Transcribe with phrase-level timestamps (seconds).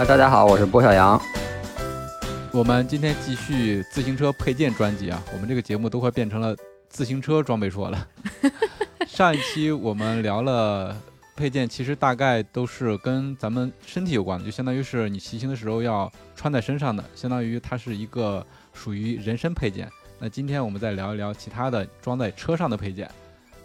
[0.00, 1.20] 啊，大家好，我是郭小杨。
[2.52, 6.56] 我们今天继续自行车配件专辑啊，我们这个节目都快变成了
[6.88, 8.08] 自行车装备说了。
[9.06, 10.96] 上一期我们聊了
[11.36, 18.42] 配件，其实大概都是跟咱们身体有关的，就相当于是你骑行的时候要穿在身上的，相当于它是一个
[18.72, 19.86] 属于人身配件。
[20.18, 23.06] 那今天我们再聊一聊其他的装在车上的配件。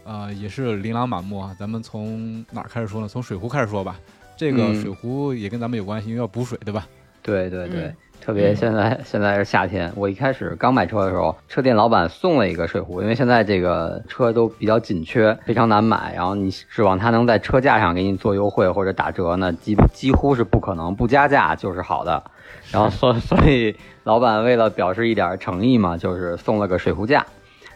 [0.03, 1.55] 呃，也是琳琅满目啊。
[1.57, 3.07] 咱们从哪儿开始说呢？
[3.07, 3.97] 从水壶开始说吧。
[4.37, 6.87] 这个嗯水壶也跟咱们有关系，因为要补水，对吧？
[7.21, 22.23] 对对对，嗯特别现在、现在是夏天，我一开始刚买车的时候，车店老板送了一个水壶，因为现在这个车都比较紧缺，非常难买，然后你指望它能在车架上给你做优惠或者打折呢，几几乎是不可能，不加价就是好的。
[22.71, 27.25] 然后所所以老板为了表示一点诚意嘛，就是送了个水壶架。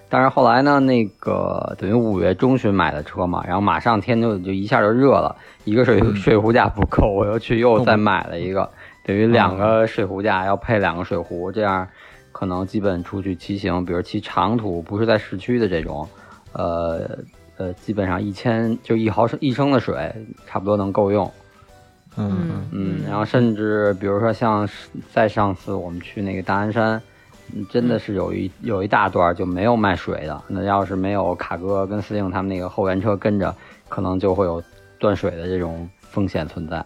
[0.09, 8.67] 但是后来呢，那个等于五月中旬买的车嘛，然后马上天就就一下就热了，一个水嗯水壶架不够，我又去又再买了一个，
[9.05, 11.87] 等于两个水壶架要配两个水壶，这样
[12.31, 16.07] 可能基本出去骑行，比如骑长途，不是在市区的这种，
[16.53, 17.07] 呃
[17.57, 20.11] 呃，基本上一千就一毫升一升的水
[20.47, 21.31] 差不多能够用。
[22.17, 27.01] 嗯嗯嗯，然后甚至比如说像是再上次我们去那个大安山，嗯
[27.69, 30.41] 真的是有一有一大段就没有卖水的。
[30.47, 33.53] 那要是没有卡哥跟司令他们那个后援车跟着，
[33.87, 34.61] 可能就会有
[34.97, 36.83] 断水的这种风险存在。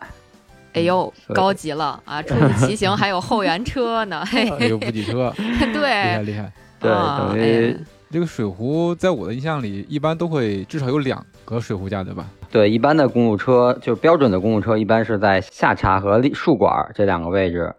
[0.74, 2.22] 哎呦，高级了啊！
[2.22, 5.32] 出去骑行还有后援车呢，嘿 还有补给车，
[5.72, 6.52] 对厉害对，厉害。
[6.80, 7.78] 对，啊等于、哎
[8.14, 12.28] 这个水壶在我的印象里，一般都会至少有两个水壶架，对吧？
[12.52, 17.74] 对一般的公路车，就标准的公路车，一般是在下叉和立竖管这两个位置，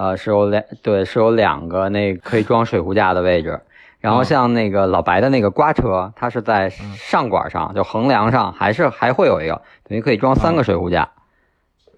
[0.00, 3.60] 呃，是有两对是有两个那可以装水壶架的位置。
[3.98, 11.06] 然后嗯像那个老白的那个刮车，它是在上管上，就横梁上，还是还会有一个，等于可以装三个水壶架。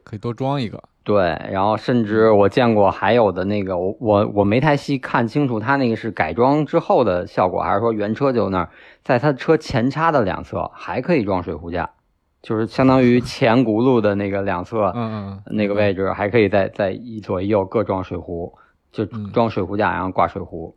[0.02, 0.82] 可以多装一个。
[1.04, 8.68] 对，然后甚至我见过还有的那个，我我我没太细看清楚，它那个是改装之后的效果，还是说原车就那儿，
[9.04, 11.90] 在它车前叉的两侧还可以装水壶架，
[12.42, 18.52] 就是相当于前轱辘的那个两侧嗯嗯嗯，那个位置还可以在在一左一右各装水壶，
[18.90, 20.74] 就嗯装水壶架，然后挂水壶。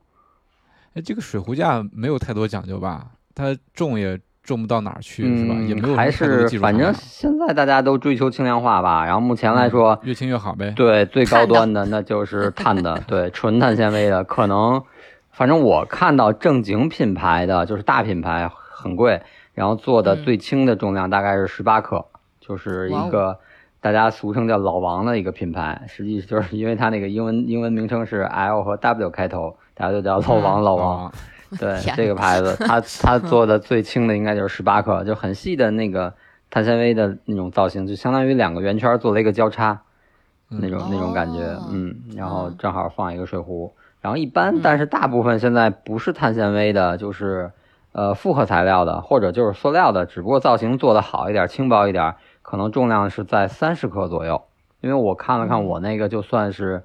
[0.93, 3.07] 哎，这个水壶架没有太多讲究吧？
[3.33, 5.55] 它重也重不到哪儿去，是吧？
[5.57, 9.99] 嗯，也没有还是反正现在大家都追求轻量化吧，然后目前来说。
[10.03, 10.71] 越轻越好呗。
[10.75, 14.81] 对，最高端的那就是碳的，对，纯碳纤维的，可能，
[15.31, 19.21] 反正我看到正经品牌的，就是大品牌很贵，
[19.55, 20.23] 然后做的嗯。
[20.23, 22.05] 最轻的重量大概是十八克，
[22.39, 23.39] 就是一个
[23.81, 31.05] 大家俗称叫老王的一个品牌，实际就是因为它那个英文英文名称是 L 和 W 开头，大家就叫老王、嗯老王。
[31.07, 31.11] 啊，
[31.59, 36.11] 对这个牌子， 它它做的最轻的应该就是十八克，就很细的那个
[36.49, 39.83] 碳纤维的那种造型，就相当于两个圆圈做了一个交叉，
[40.49, 40.59] 嗯。
[40.59, 42.55] 那种那种感觉哦，嗯，然后嗯。
[42.57, 47.51] 正好放一个水壶，然后一般嗯，但是大部分现在不是碳纤维的，就是
[47.95, 52.13] 呃复合材料的，或者就是塑料的，只不过造型做得好一点，轻薄一点，
[52.43, 54.43] 可能重量是在三十克左右，
[54.81, 56.83] 因为我看了看我那个就算是。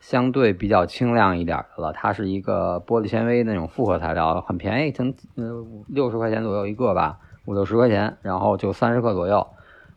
[0.00, 7.16] 相对比较轻量一点的了，它是一个玻璃纤维那种复合材料，很便宜，能呃六十块钱左右一个吧，
[7.46, 9.46] 五六十块钱，然后就三十克左右。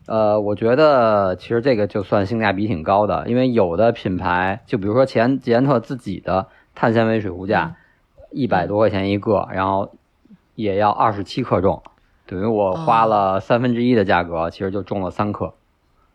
[0.06, 7.76] 呃，我觉得其实这个就算性价比挺高的，因为有的品牌，就比如说前捷安特自己的碳纤维水壶架，
[8.30, 9.92] 一百多块钱一个，然后
[10.58, 11.80] 也要二十七克重，
[12.26, 15.54] 等于我花了三分之一的价格，其实就中了三克。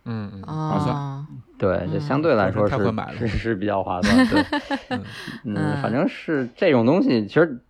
[0.03, 0.93] 嗯嗯，划算。
[0.93, 1.25] 哦，
[1.57, 2.75] 对，这嗯相对来说是
[3.17, 4.27] 是 是比较划算。
[4.27, 4.43] 对，
[5.47, 7.61] 嗯反正是这种东西，其实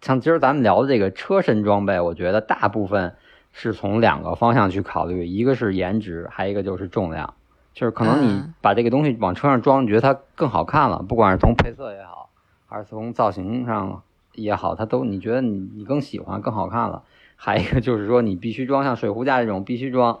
[0.00, 3.14] 像今儿咱们聊的这个车身装备，我觉得大部分
[3.52, 7.34] 是从两个方向去考虑，一个是颜值，还有一个就是重量。
[7.74, 12.30] 就是可能你嗯把这个东西往车上装，你觉得它更好看了，不管是从配色也好，
[12.66, 14.02] 还是从造型上
[14.34, 17.02] 也好，它都你觉得你你更喜欢更好看了。
[17.36, 20.20] 还有一个就是说，你必须装像水壶架这种必须装，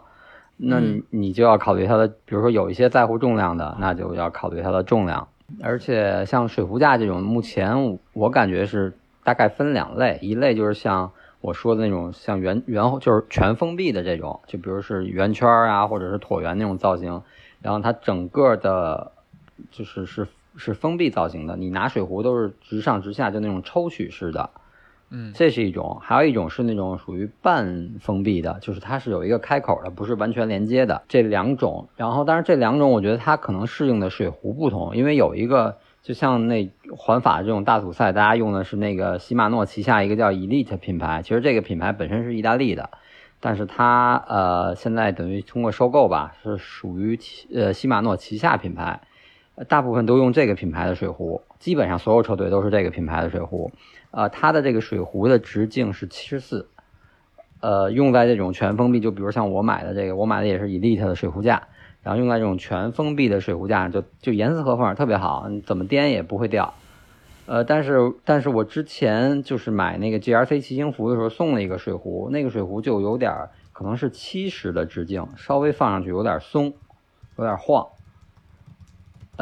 [0.56, 5.28] 那你你就要考虑它的，比如说有一些在乎重量的，那就要考虑它的重量。
[5.62, 8.92] 而且像水壶架这种，目前我感觉是
[9.22, 17.22] 大概分两类，一类就是像我说的那种像圆圆就是全封闭的这种，就比如是圆圈啊或者是椭圆那种造型，
[17.60, 19.12] 然后它整个的
[19.70, 20.26] 就是是
[20.56, 24.50] 是封闭造型的，你拿水壶都是直上直下，就那种抽取式的。
[25.14, 31.02] 嗯，这是一种，还有一种是那种属于半封闭的，就是它是有一个开口的，不是完全连接的。
[31.06, 42.88] 这两种，然后但是这两种我觉得它可能适应的水壶不同，因为有一个就像那环法这种大组赛，大家用的是那个禧玛诺旗下一个叫 Elite 品牌，其实这个品牌本身是意大利的，
[43.38, 47.18] 但是它呃现在等于通过收购吧，是属于
[47.54, 49.02] 呃禧玛诺旗下品牌，
[49.68, 53.70] 大部分都用这个品牌的水壶，基本上所有车队都是这个品牌的水壶。
[54.10, 56.68] 呃，它的这个水壶的直径是七十四，
[57.60, 61.68] 呃，用在这种全封闭，就比如像我买的这个，我买的也是 Elite 的水壶架，
[62.02, 66.74] 然后用在这种全封闭的水壶架上，就就严丝合缝，特别好，怎么颠也不会掉。
[67.46, 73.32] 呃，但是但是我之前就是买那个 GRC 骑行服的时候送了一个水壶，那个水壶就有点
[73.72, 76.74] 可能是七十的直径，稍微放上去有点松，
[77.36, 77.86] 有点晃。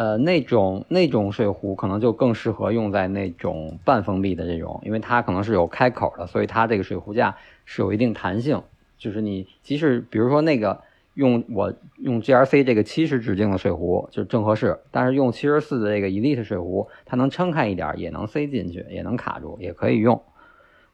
[0.00, 7.36] 呃，那种那种水壶可能就更适合用在那种半封闭的这种，因为它可能是有开口的，所以它这个水壶架
[7.66, 8.62] 是有一定弹性。
[8.96, 10.80] 就是你即使比如说那个
[11.12, 20.22] 用我用 GRC 这个七十直径的水壶就正合适，但是用七十四的这个 Elite 水壶，它能撑开一点，也能塞进去，也能卡住，也可以用。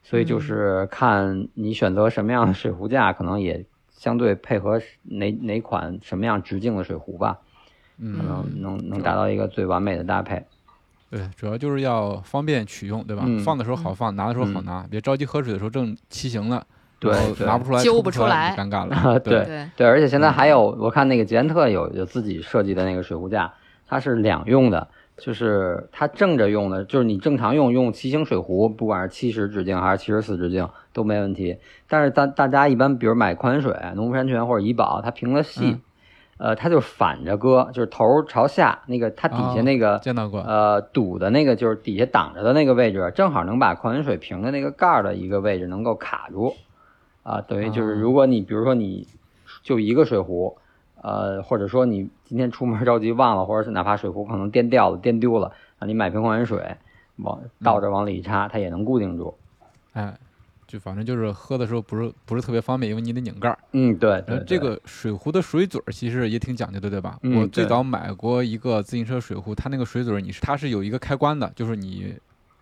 [0.03, 7.39] 所以就是看你选择什么样的水壶架，可能也相对配合哪哪款什么样直径的水壶吧。
[7.99, 10.45] 嗯，能能能达到一个最完美的搭配。
[11.09, 13.23] 对，主要就是要方便取用，对吧？
[13.27, 16.63] 嗯放的时候好放，拿的时候好拿，别着急喝水的时候正骑行呢，
[16.99, 17.15] 对
[17.47, 19.19] 拿不出来，揪不出来就尴尬了。
[19.21, 23.55] 对对，对，而且现在还有，我看那个捷安特有有自己设计的那个水壶架，
[23.87, 31.57] 它是两用的，就是它正着用的，就是你正常用用骑行水壶，不管是七十直径还是七十四直径都没问题。
[31.89, 35.81] 但是大大家一般比如买矿泉水、农夫山泉或者怡宝，它瓶子细，嗯
[36.39, 46.55] 呃，它就反着搁，就是头朝下，那个它底下那个、见到过，呃，堵的那个就是底下挡着的那个位置，正好能把矿泉水瓶的那个盖儿的一个位置能够卡住，
[47.23, 49.09] 啊，等于就是哦如果你比如说你
[49.63, 50.59] 就一个水壶，
[51.01, 56.77] 呃，或者说你今天出门着急忘了，或者是哪怕水壶可能颠掉了、颠丢了，啊，你买瓶矿泉水
[57.17, 59.35] 往倒着往里一插，它也能固定住。
[59.95, 60.19] 哎，
[60.67, 63.59] 就反正就是喝的时候不是不是特别方便，因为你得拧盖儿。
[63.73, 67.19] 嗯，对然对后，这个水壶的水嘴儿其实也挺讲究的，对吧？
[67.23, 72.15] 嗯我最早买过一个自行车水壶，它那个水嘴儿你是它是有一个开关的，就是你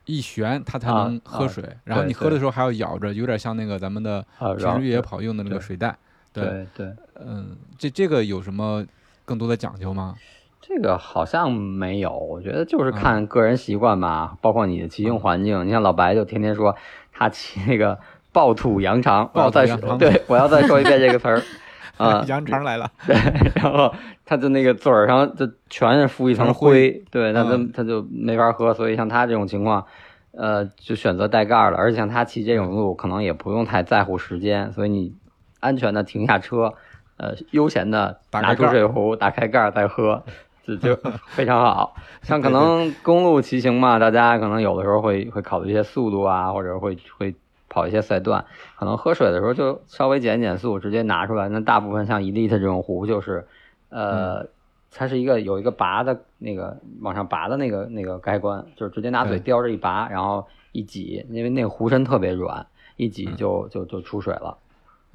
[0.04, 5.96] 一旋它才啊能喝啊水，然后你喝的时候还要咬着，有点像那个咱们的啊，平时越野跑用的那个水袋。
[6.32, 6.92] 对，对对，
[7.24, 8.84] 嗯，这这个有什么
[9.24, 10.14] 更多的讲究吗？
[10.66, 15.66] 这个好像没有，我觉得就是嗯看个人习惯吧，包括你的骑行环境。
[15.66, 16.74] 你像老白就天天说
[17.14, 17.98] 他骑那个
[18.32, 21.40] 暴土扬长，我要再说，对我要再说一遍这个词儿
[21.96, 23.14] 啊，羊肠来了，对，
[23.54, 23.94] 然后
[24.26, 28.74] 他的那个嘴儿上就全是附一层灰灰，对，那他嗯他就没法喝。
[28.74, 29.86] 所以像他这种情况，
[30.32, 31.78] 呃，就选择带盖儿了。
[31.78, 35.14] 而且像他骑这种路，可能也不用太在乎时间，所以你
[35.60, 36.74] 安全的停下车，
[37.16, 40.24] 呃，悠闲的拿出水壶，打开盖儿再喝。
[40.66, 40.96] 这就
[41.26, 47.34] 非常好，像可能公路骑行嘛，大家可能有的时候会会考虑一些速度啊，或者会会
[47.68, 48.44] 跑一些赛段，
[48.76, 51.48] 可能喝水的时候就稍微减减速，直接拿出来。
[51.48, 53.46] 那大部分像 Elite 这种壶就是，
[53.90, 54.46] 呃，
[54.90, 64.56] 它是一个有一个拔的那个往上拔的那个那个开关，就是直接拿嘴叼着一拔，然后一挤，因为那个壶身特别软，一挤就就就出水了。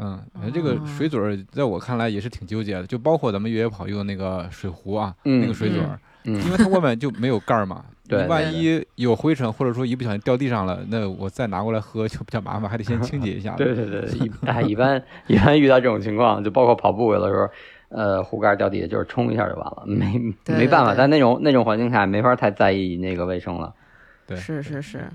[0.02, 7.84] 嗯，哎这个水嘴儿在我看来也是挺纠结的，就包括咱们越野跑用的那个水壶啊，嗯那个水嘴儿，嗯因为它外面就没有盖儿嘛，
[8.28, 13.56] 万一有灰尘或者说一不小心掉地上了，那我再拿过来喝就比较麻烦，还得先清洁一下。
[13.58, 17.50] 对对对，一哎一般一般遇到这种情况，就包括跑步有的时候，
[17.90, 23.74] 呃，壶盖掉地下就是冲一下就完了，没没办法，对在那种那种环境下没法太在意那个卫生了。
[24.28, 25.10] 对是是是，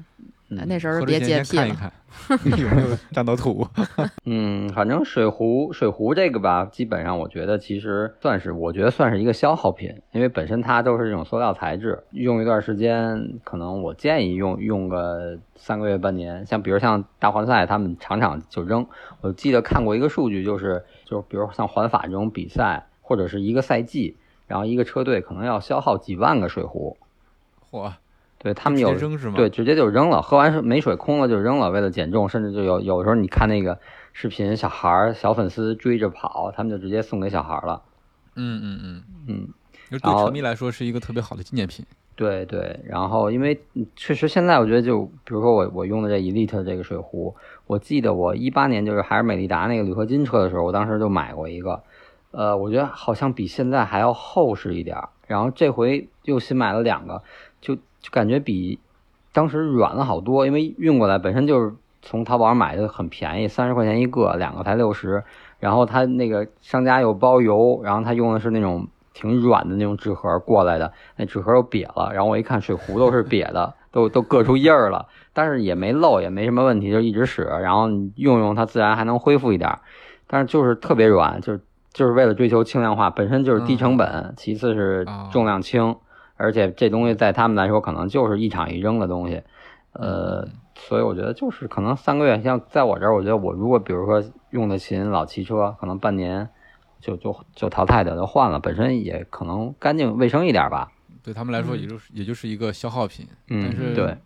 [0.49, 1.73] 嗯那时候别洁癖看一。
[1.73, 1.91] 看
[2.57, 3.67] 有没有沾到土。
[4.25, 16.47] 嗯，反正水壶水壶这个吧，基本上我觉得其实算是，我觉得算是一个消耗品，因为本身它都是这种塑料材质，用一段时间，可能我建议用用个三个月半年。
[16.47, 18.87] 像比如像大环赛，他们场场就扔。
[19.21, 26.97] 我记得看过一个数据，就是就是比如像环法这种比赛，或者是一个赛季，然后一个车队可能要消耗几万个水壶。
[27.73, 27.93] 嚯，
[28.45, 29.37] 对他们有扔是吗？
[29.37, 33.79] 对，，直接就扔了，喝完水没水空了就扔了，为了减重，甚至就有有时候你看那个
[34.13, 37.81] 视频，小孩儿小粉丝追着跑，他们就直接送给小孩儿了。
[38.35, 39.49] 嗯嗯嗯，嗯，
[39.91, 41.87] 就对球迷来说是一个特别好的纪念品。
[42.17, 47.35] 对对，然后因为嗯确实现在我觉得就比如说我我用的这 Elite 这个水壶，
[47.67, 51.83] 我记得我一八年就是还是美利达那个铝合金车的时候，我当时就买过一个，
[52.31, 55.09] 呃，我觉得好像比现在还要厚实一点儿。
[55.27, 57.23] 然后这回又新买了两个，
[57.61, 58.79] 就就感觉比
[59.33, 65.25] 当时软了好多，因为运过来本身就是从淘宝上买的很便宜，三十块钱一个，两个才六十。
[65.59, 72.13] 然后他那个商家又包邮，然后他用的是那种挺软的那种纸盒过来的，那纸盒又瘪了。
[72.13, 77.45] 然后我一看水壶都是瘪的，都都硌出印儿了，但是也没漏，也没什么问题，就一直使。
[77.45, 79.79] 然后用用它自然还能恢复一点儿，
[80.27, 81.61] 但是就是特别软，就是
[81.95, 85.97] 就是为了追求轻量化，本身就是低成本，其次是哦重量轻，
[86.37, 89.43] 而且这东西在他们来说可能就是一场一扔的东西，
[89.93, 96.49] 呃，所以我觉得就是可能三个月，像在我这儿，我觉得我如果比如说用的勤老汽车，可能半年
[97.01, 100.91] 就就就淘汰掉就换了，本身也可能干净卫生一点吧。
[101.23, 103.27] 对他们来说，嗯也就是也就是一个消耗品。
[103.49, 104.17] 但嗯，是对，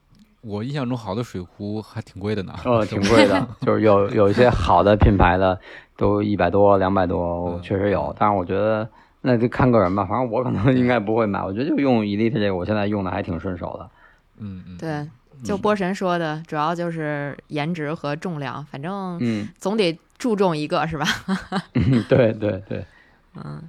[0.41, 2.53] 我印象中好的水壶还挺贵的呢。
[2.65, 5.61] 呃， 挺贵的， 就是有有一些好的品牌的
[5.97, 8.13] 都一百多、两百多，嗯确实有。
[8.19, 8.89] 但是我觉得
[9.21, 11.43] 那就看个人吧，反正我可能应该不会买。
[11.43, 13.91] 我觉得就用 Elite 这个，我现在用的还挺顺手的。
[14.39, 15.09] 嗯嗯，对，
[15.43, 21.05] 就波神说的，主要就是颜值和重量，反正嗯，总得注重一个是吧？
[22.09, 22.85] 对对对，
[23.35, 23.63] 嗯，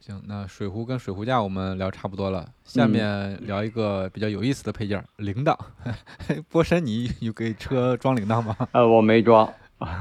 [0.00, 5.54] 行，那水壶跟水壶架我们聊差不多了，下嗯面聊一个比较有意思的配件儿——铃铛。
[6.48, 8.56] 波神，你有给车装铃铛吗？
[8.72, 9.52] 呃，我没装。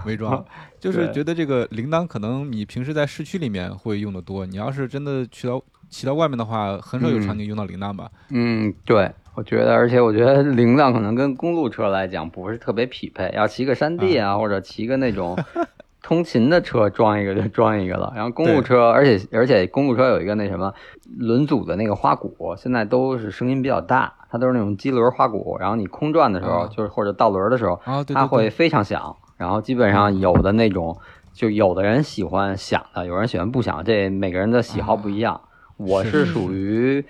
[0.06, 0.44] 没装，
[0.80, 8.10] 就是觉得这个铃铛可能你平时在市区里面会用的多，你要是真的去到骑到外面的话，很少有场景用到铃铛吧？
[8.30, 15.38] 嗯，对，我觉得，而且我觉得铃铛可能跟公路车来讲不是特别匹配，要骑个山地啊，或者骑个那种
[16.02, 18.12] 通勤的车装一个就装一个了。
[18.16, 20.74] 然后公路车，而且而且公路车有一个那什么
[21.18, 29.16] 轮组的那个花鼓，现在都是声音比较大，它都是那种机轮花鼓，然后你空转的时候，啊就是或者倒轮的时候，啊，对对它会，非常响。
[29.38, 30.98] 然后基本上有的那种，
[31.34, 35.40] 就有的人喜欢响的，有人喜欢不响，这每个人的喜好不一样。
[35.78, 37.04] 我是属于，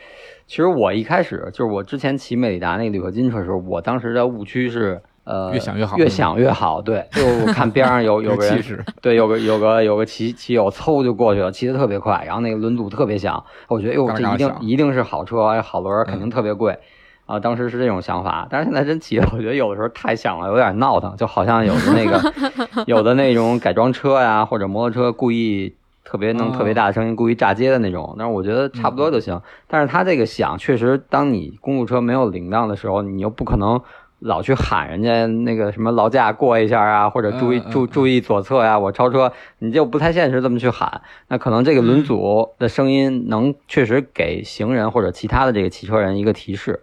[0.47, 6.81] 其实我一开始就是我之前骑美利达那个铝合金车的时候，我当时的误区是，呃，越响越好越响越好。
[6.81, 16.79] 对，就我看边上有 有个人，对，有个有个有个骑骑友嗖就过去了，骑得特别快，然后那个轮组特别响，我觉得哟，嘎啦这一定一定是好车，好轮儿肯定嗯特别贵。
[17.25, 22.33] 啊，当时是这种想法，但是现在真骑了，我觉得有的时候太响了，有点闹腾，就好像有的那个
[22.85, 28.13] 有的那种改装车呀，或者摩托车故意特别弄哦特别大的声音，故意炸街的那种。
[28.19, 29.41] 但是我觉得差不多就行。
[29.67, 33.79] 但是它这个响，确实，当你公路车没有铃铛的时候，你又不可能
[34.19, 41.01] 老去喊人家那个什么劳驾过一下啊，或者注意注注意左侧呀，我超车，你就不太现实这么去喊。
[41.29, 46.81] 那可能这个轮组的声音能确实给行人或者其他的这个骑车人一个提示。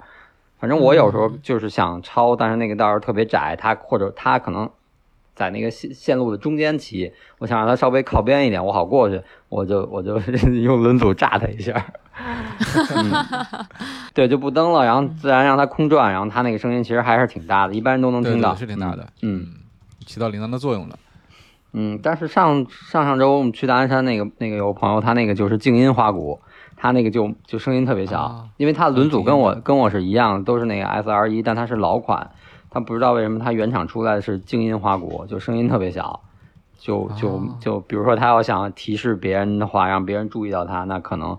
[0.61, 4.69] 反正我有时候就是想超，但是那个道儿特别窄，他或者他可能
[5.35, 10.21] 在那个线线路的中间骑，我想让他稍微靠边一点，我好过去，我就我就
[10.53, 11.73] 用轮组炸他一下，
[12.95, 13.11] 嗯、
[14.15, 19.47] 对，就不蹬了，然后自然让它空转，然后它那个声音其实还是挺大的，一般人都能对对听到，是挺大的，嗯。
[20.07, 20.99] 起到铃铛的作用了。
[21.73, 26.41] 嗯，但是上上上周我们去大安山那个那个有个朋友，他那个就是静音花鼓，
[26.83, 32.31] 他那个就就声音特别小，啊因为他的轮组跟我跟我是一样，都是那个 S R 一，但它是老款，
[32.71, 36.23] 他不知道为什么他原厂出来的是静音花鼓，就声音特别小，
[36.79, 41.39] 就就哦就比如说他要想提示别人的话，让别人注意到他，那可能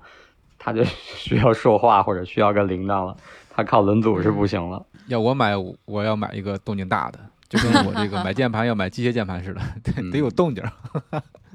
[0.59, 3.17] 他就需要说话或者需要个铃铛了，
[3.49, 4.85] 他靠轮组是不行了。
[5.07, 5.53] 要我买，
[5.85, 7.19] 我要买一个动静大的，
[7.49, 10.71] 就跟我这个买键盘要买机械键盘似的，得得有动静儿。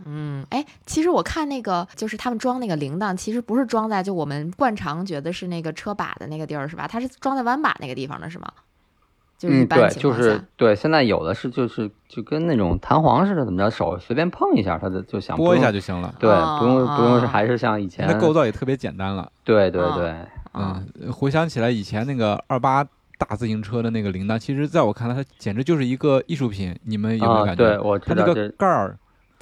[0.06, 6.86] 嗯，哎，其实我看那个就是他们装那个铃铛，其实不是装在就我们惯常觉得是那个车把的那个地儿是吧？
[6.86, 8.46] 它是装在弯把那个地方的是吗？
[9.36, 16.14] 就是一嗯，对，般情况下，就是对，现在有的是就是就跟那种弹簧似的，怎么着，手随便碰一下，它的就想拨一下就就行了。
[16.18, 19.25] 对，哦不用不用还是像以前它构造也特别简单了。
[19.25, 20.14] 哦对对对，
[20.54, 22.82] 嗯，嗯，回想起来以前那个二八
[23.18, 26.75] 大自行车的那个铃铛，其实在我看来，它简直就是一个艺术品。
[26.84, 27.62] 你们有没有啊，感觉？
[27.62, 28.96] 对，我它那个盖儿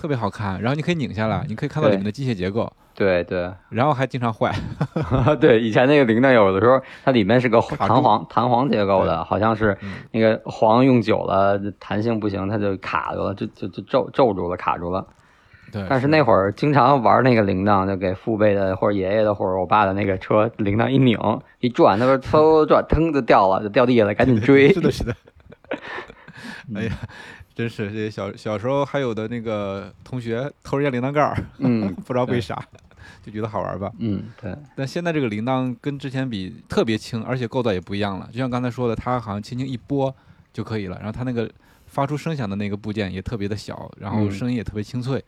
[0.05, 4.55] 特别好看，然后你可以拧下来，你可以看到里面的机械结构，对对然后还经常坏。
[5.41, 15.07] 对，以前那个铃铛有的时候它里面是个弹簧弹簧结构的，好像是嗯那个簧用久了弹性不行，它就卡住了，就就就皱皱住了，卡住了。
[15.73, 21.19] 对，但是那会儿经常玩那个铃铛，就给父辈的或者爷爷的或者我爸的那个车铃铛一拧
[21.61, 24.71] 一转，那边嗖转，腾就掉了，就掉地下了，赶紧 追。
[24.71, 25.15] 是的，是的。
[26.77, 26.93] 哎呀，
[27.55, 32.63] 真是这小小时候还有的那个同学偷人家铃铛盖儿，嗯， 不知道为啥。
[33.23, 33.91] 就觉得好玩吧。
[33.99, 38.29] 嗯，对，但现在这个铃铛跟之前比特别轻，而且构造也不一样了。
[38.31, 40.15] 就像刚才说的，它好像轻轻一拨
[40.53, 41.51] 就可以了，然后它那个
[41.87, 45.23] 发出声响的那个部件也特别的小，然后嗯声音也特别清脆。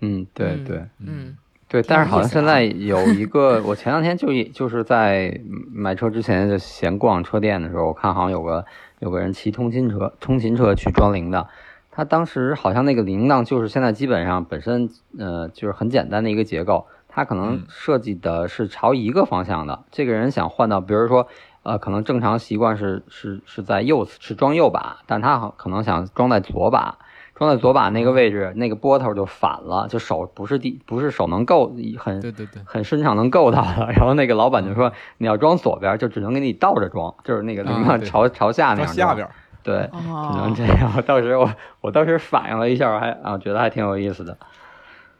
[0.00, 1.36] 嗯，对嗯对嗯
[1.68, 5.38] 对，但是好像现在有一个，我前两天就一就是在
[5.70, 8.64] 买车之前就闲逛车店的时候，我看好像有个
[9.00, 11.46] 有个人骑通勤车通勤车去装铃铛，
[11.94, 19.84] 他当时好像那个铃铛就是现在基本上本身呃就是很简单的一个结构，它可能嗯设计的是朝一个方向的。
[19.90, 21.28] 这个人想换到，比如说
[21.62, 26.98] 呃可能正常习惯是是是在右是装右把，但他好可能想装在左把。
[27.34, 33.86] 装在左把那个位置，那个拨头就反了，就手不是地不是手能够很对对对，很顺畅能够到的。
[33.96, 39.08] 然后那个老板就说，你要装左边，就只能给你倒着装，就是那个铃铛朝、朝下那到样装。
[39.08, 39.28] 下边
[39.70, 39.88] 儿。
[39.88, 41.02] 对，只能哦，这样。
[41.06, 44.36] 当时我我当时反应了一下，我还啊觉得还挺有意思的。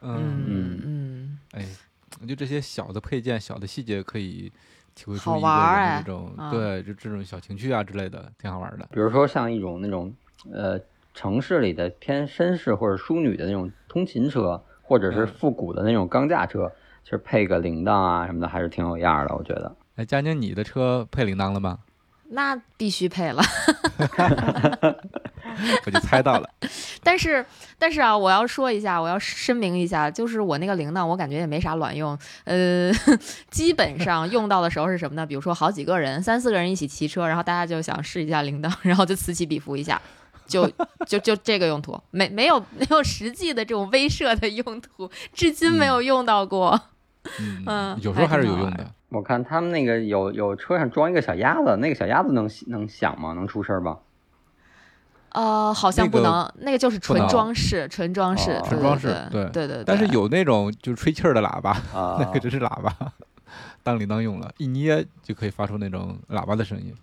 [0.01, 1.65] 嗯，嗯嗯，哎，
[2.27, 4.51] 就这些小的配件、小的细节可以
[4.93, 8.87] 体会出好一个玩儿哎人的这种、啊对，就这种小情趣啊之类的，挺好玩的。
[8.91, 10.13] 比如说像一种那种
[10.51, 10.79] 呃
[11.13, 16.69] 城市里的偏绅士或者淑女的那种通勤车，或者是嗯复古的那种钢架车，
[17.03, 19.35] 其实配个铃铛啊什么的，还是挺有样儿的。
[19.35, 19.73] 我觉得。
[19.95, 21.79] 哎，佳宁，你的车配铃铛了吗？
[22.29, 23.43] 那必须配了。
[25.85, 26.49] 我就猜到了。
[27.03, 27.45] 但是，
[27.77, 32.17] 但是啊，我要说一下，我要声明一下，就是我那个铃铛，我感觉也没啥卵用。
[32.45, 32.91] 呃，
[33.51, 35.25] 基本上用到的时候是什么呢？
[35.25, 40.01] 比如说好几个人，三四个人一起骑车，然后大家就想试一下铃铛，然后就此起彼伏一下。
[40.45, 40.69] 就
[41.07, 46.79] 就就这个用途，没没有没有实际的这种威慑的用途，至今没有用到过。
[47.39, 48.91] 嗯，嗯有时候还是有用的。
[49.13, 53.33] 我看他们那个有有车上装一个小鸭子，那个小鸭子能能响吗？
[53.33, 53.99] 能出声吧？
[55.29, 59.83] 呃，好像不能，那个就是纯装饰，纯装饰，纯装饰对对对对。
[59.85, 62.95] 但是有那种就是吹气儿的喇叭，啊那个只是喇叭，
[63.81, 66.93] 当铃铛用了，一捏就可以发出那种喇叭的声音。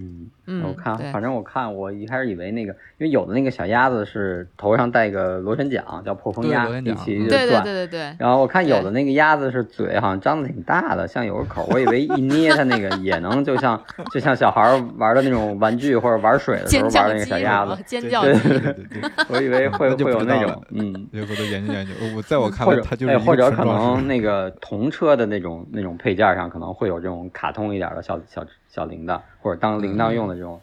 [0.00, 7.28] 嗯，嗯，我看，反正我看，我一开始以为那个，因为有的那个小鸭子是头上带个螺旋桨，叫破风鸭，一起嗯就转。
[7.28, 13.82] 对对对对对，然后我看有的那个鸭子是嘴好像张的挺大的，像有个口，我以为一捏它那个也能就像
[14.12, 14.62] 就像小孩
[14.96, 17.82] 玩的那种玩具或者玩水的时候玩那个小鸭子，？
[17.84, 21.08] 尖叫鸡，对对对 我以为会会有那种嗯。
[21.10, 21.92] 对，回头研究研究。
[22.16, 30.60] 我在我看来，或者它就是一个哎或者可能那个童车的那种那种配件上可能会有这种卡通一点的小小小铃铛，或者当铃铛用的这种。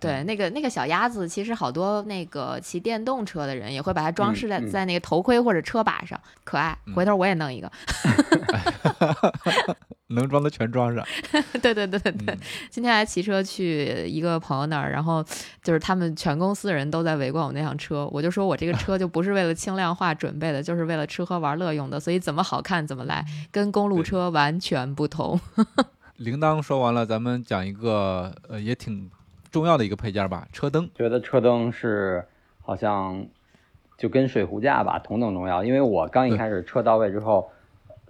[0.00, 6.74] 对，那个那个小鸭子，其实好多那个骑电动车的人也会把它装嗯饰在、嗯在那个头盔或者车把上，可爱。
[6.94, 7.70] 回头我也弄一个。
[10.08, 11.04] 能装的全装上。
[11.60, 12.38] 对对对对对，嗯
[12.70, 15.22] 今天还骑车去一个朋友那儿，然后
[15.62, 25.38] 就是他们全公司的人都在围观我那辆车，我就说我这个车就不是为了轻量化准备的，就是为了吃喝玩乐用的，所以怎么好看怎么来，跟公路车完全不同。
[26.16, 29.10] 铃铛说完了，咱们讲一个呃也挺
[29.50, 30.88] 重要的一个配件吧，车灯。
[30.94, 32.24] 觉得车灯是
[32.62, 33.26] 好像
[33.98, 37.50] 就跟水壶架吧同等重要，因为我刚一开始车到位之后，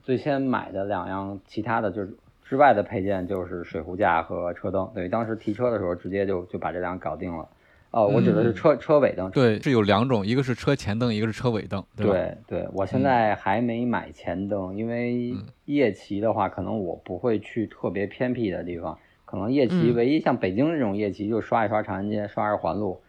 [0.03, 2.15] 最先买的两样其他的就是
[2.45, 7.49] 之外的配件就是水壶架和车灯，等于当时提车的时候直接就就把这两搞定了。
[7.95, 9.31] 哦，我指的是嗯车、车尾灯。
[9.31, 12.13] 对，是有两种，一个是车前灯，一个是车尾灯，对吧？
[12.13, 23.01] 对对，我现在还没买前灯，因为嗯夜骑的话，可能我不会去特别偏僻的地方，可能夜骑嗯唯一像北京这种夜骑，就刷一刷长安街，刷二环路，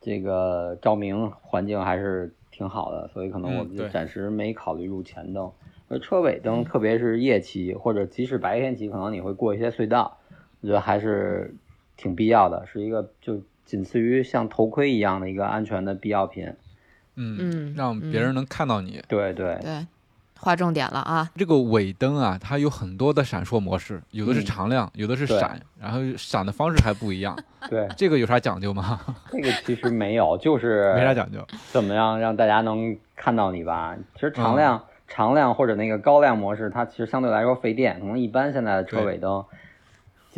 [0.00, 5.50] 这个照明环境还是挺好的，所以可能我们就暂时没考虑入前灯。
[5.88, 10.16] 而车尾灯，特别是夜骑或者即使白天骑，可能你会过一些隧道，
[10.60, 11.52] 我觉得还是
[11.96, 16.50] 挺必要的，是一个就仅次于像头盔一样的一个安全的必要品。
[17.16, 19.02] 嗯，嗯让别人能看到你。
[19.06, 19.86] 对对，对，
[20.40, 21.30] 划重点了啊！
[21.36, 27.36] 这个尾灯啊，它有很多的闪烁模式，有的是嗯常亮，有的是闪，然后闪的方式还不一样。
[27.68, 29.00] 对，这个有啥讲究吗？
[29.30, 31.46] 这个其实没有，就是没啥讲究。
[31.70, 33.94] 怎么样让大家能看到你吧。
[34.14, 39.44] 其实常嗯亮、常亮或者那个高亮模式，它其实相对来说费电，可能一般现在的车尾灯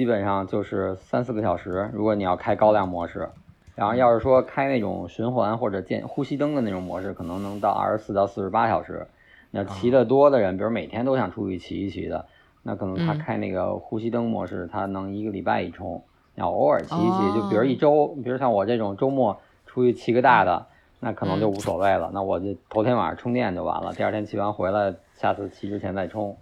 [0.00, 3.28] 基本上就是三四个小时，如果你要开高亮模式。
[3.74, 9.06] 然后要是说开那种循环或者电呼吸灯的那种模式，可能能到二十四到四十八小时。
[9.50, 12.24] 你要骑得多的人，比如每天都想出去骑一骑的，
[12.62, 16.02] 那可能他嗯开那个呼吸灯模式，他能一个礼拜一充。
[16.34, 20.64] 要偶尔骑一骑，哦就比如一周，比如像我这种周末出去骑个大的，
[20.98, 22.10] 那可能就无所谓了。
[22.14, 26.34] 那我就头天晚上充电就完了，第二天骑完回来，下次骑之前再充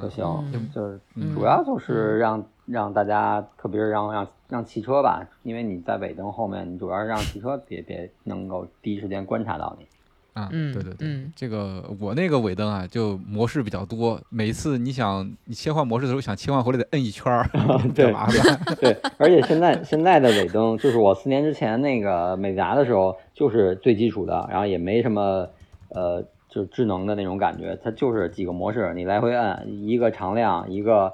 [0.00, 0.24] 就行。
[0.52, 9.86] 嗯就是嗯主要就是让让大家，特别是让让让汽车吧，因为你在尾灯后面，你主要是让汽车别别能够第一时间观察到你。
[10.34, 17.44] 啊，嗯对对对，嗯这个我那个尾灯啊，就模式比较多，每一次你想你切换模式的时候想切换回来得摁一圈儿，
[17.82, 18.76] 比较对麻烦。
[18.80, 25.46] 对，而且现在现在的尾灯，就是我四年之前那个美达的时候，就是最基础的，然后也没什么
[25.90, 31.12] 呃，就是智能的那种感觉，它就是几个模式，你来回摁，一个常亮，一个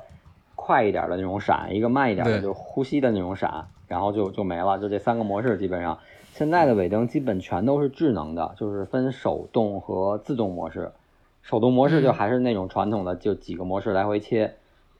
[0.69, 5.99] 快一点的那种闪，一个慢一点的就是呼吸的那种闪，然后就就没了，就这三个模式基本上。
[6.35, 10.93] 现在的尾灯基本全都是智能的，就是分手动和自动模式。
[11.41, 14.57] 手动模式就嗯还是那种传统的，就几个模式来回切。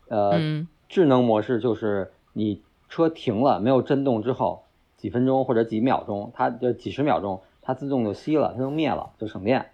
[0.09, 4.63] 呃，嗯智能模式就是你车停了没有震动之后，
[4.97, 9.67] 几分钟或者几秒钟，它就几十秒钟，它自动就熄了，它就灭了，就省电。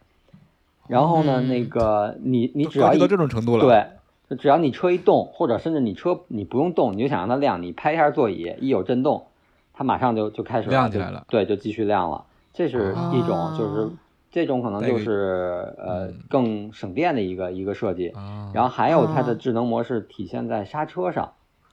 [0.88, 3.86] 然后呢，嗯那个你你只要一到这种程度了，，对，
[4.34, 9.26] 就只要你车一动，或者甚至你车你不用动，你就想让它亮，你拍一下座椅，一有震动，
[9.72, 12.24] 它马上就就开始亮起来了对，就继续亮了。
[12.52, 13.92] 这是一种，就是哦
[14.30, 18.08] 这种可能就是呃嗯更省电的一个一个设计。
[18.08, 21.32] 啊，然后还有它的哦智能模式体现在刹车上，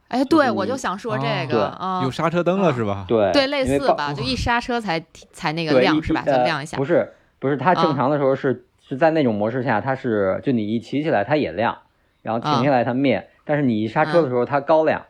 [0.09, 3.05] 哎，对，我就想说这哦个啊有，刹车灯了是吧？
[3.07, 6.21] 对对，类似吧，就一刹车才才那个亮是吧？
[6.23, 6.85] 就呃亮一下不。
[6.85, 11.75] 是不是，它啊正常的时候是、是在那种模式下，它是就你一骑起来它也亮，
[12.21, 15.03] 然后停啊下来它灭，但是你一刹车的时候它高亮，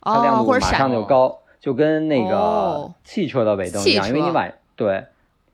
[0.00, 2.94] 它亮度马上就高，就跟那个哦。
[3.04, 5.04] 汽车的尾灯一样，因为你晚对。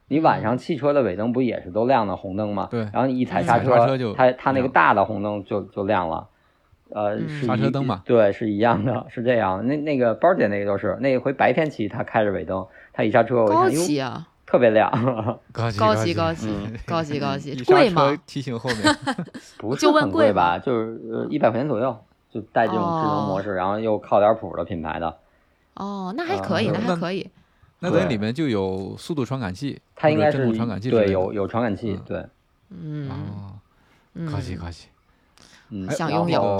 [0.08, 2.68] 你晚上嗯汽车的尾灯不也是都亮的红灯吗？
[2.70, 2.80] 对？
[2.92, 3.44] 然后你一踩嗯。
[3.44, 6.28] 刹车就它它那个大的红灯就就亮了，
[6.90, 7.26] 呃，嗯。
[7.28, 9.66] 是一刹车灯嘛对，是一样的，是这样。
[9.66, 14.90] 那那个包姐那个就是那回白天骑，它开着尾灯，它一刹车，我一高看，哟，级啊，特别亮。
[15.50, 16.14] 高级高级级。
[16.14, 16.78] 高级嗯。
[16.86, 17.02] 高
[17.38, 18.14] 级贵吗？
[18.26, 18.96] 提醒后面，
[19.56, 20.58] 不是就问很贵吧？
[20.58, 21.98] 就是呃一百块钱左右，
[22.30, 25.16] 就带这种智能模式，然后又靠点谱的品牌的，
[25.76, 27.30] 哦，那还可以，呃那还可以。
[27.78, 32.26] 那等于里面就有速度传感器，它应该是传感器对有有传感器嗯，对，
[32.68, 33.08] 嗯。
[33.08, 33.14] 哦，
[34.14, 34.86] 嗯，高级高级，
[35.90, 36.42] 想拥有。
[36.42, 36.58] 后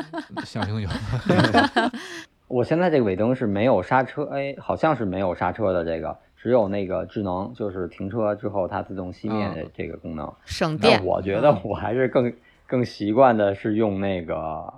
[0.46, 0.88] 想拥有，
[2.48, 10.30] 我现在这个尾灯是没有刹车，哎，好像是没有刹车的这个，只有那个智能，就是停车之后它自动熄灭嗯的这个功能。
[10.44, 11.06] 省电那。
[11.10, 12.30] 我觉得我还是更
[12.66, 14.70] 更习惯的是用那个，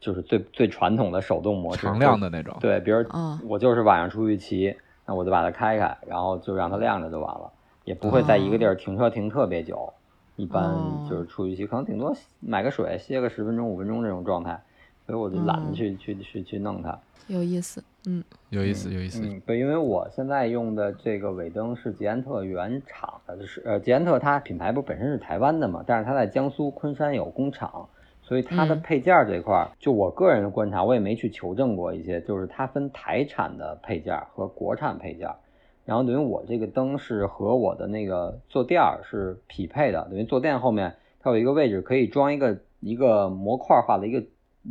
[0.00, 2.56] 就是最最传统的手动模式，常亮的那种。
[2.58, 7.52] 对，比如嗯我就是晚上出去骑，那我就把它开开，然后就让它亮着就完了，
[7.84, 9.92] 也不会在一个地儿停车停特别久。
[10.34, 14.60] 一般哦就是出去骑，可能顶多买个水，歇个十分钟、五分钟这种状态，
[15.06, 16.98] 所以我就懒得嗯去、去去去弄它。
[17.28, 27.88] 有意思，嗯，有意思有意思，嗯，对，因为我现在用的这个尾灯是捷安特原厂的，就是呃，捷安特它品牌不本身是台湾的嘛，但是它在江苏昆山有工厂，
[28.22, 28.80] 所以它的嗯。
[28.82, 35.36] 配件儿这块儿，就我个人的观察，我也没去求证过一些，就是它分台产的配件儿和国产配件儿。
[35.84, 44.20] 然后等于我这个灯是和我的那个坐垫儿是匹配的，等于坐垫后面它有一个位置可以装一个一个模块化的一个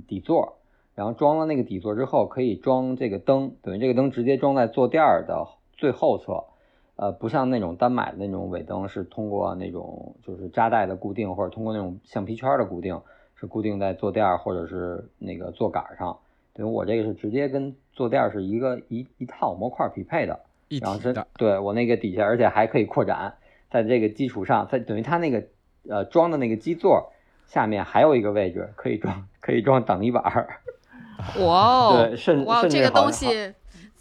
[0.07, 0.57] 底座，
[0.95, 6.45] 然后装了那个底座之后可以装这个灯，等于这个灯直接装在坐垫儿的最后侧，
[6.95, 12.99] 呃，不像那种单买的那种尾灯是通过那种就是扎带的固定，或者通过那种橡皮圈的固定，
[13.35, 16.17] 是固定在坐垫儿或者是那个坐杆上。
[16.53, 20.39] 等于我这个是直接跟坐垫儿是一个一一套模块匹配的。
[20.69, 23.35] 一然后这，对我那个底下，而且还可以扩展，
[23.69, 25.43] 在这个基础上，在等于它那个
[25.89, 27.11] 呃装的那个基座
[27.45, 30.61] 下面还有一个位置可以装可以装挡泥板儿，
[31.43, 33.53] 哇哦对，，甚哇，这个东西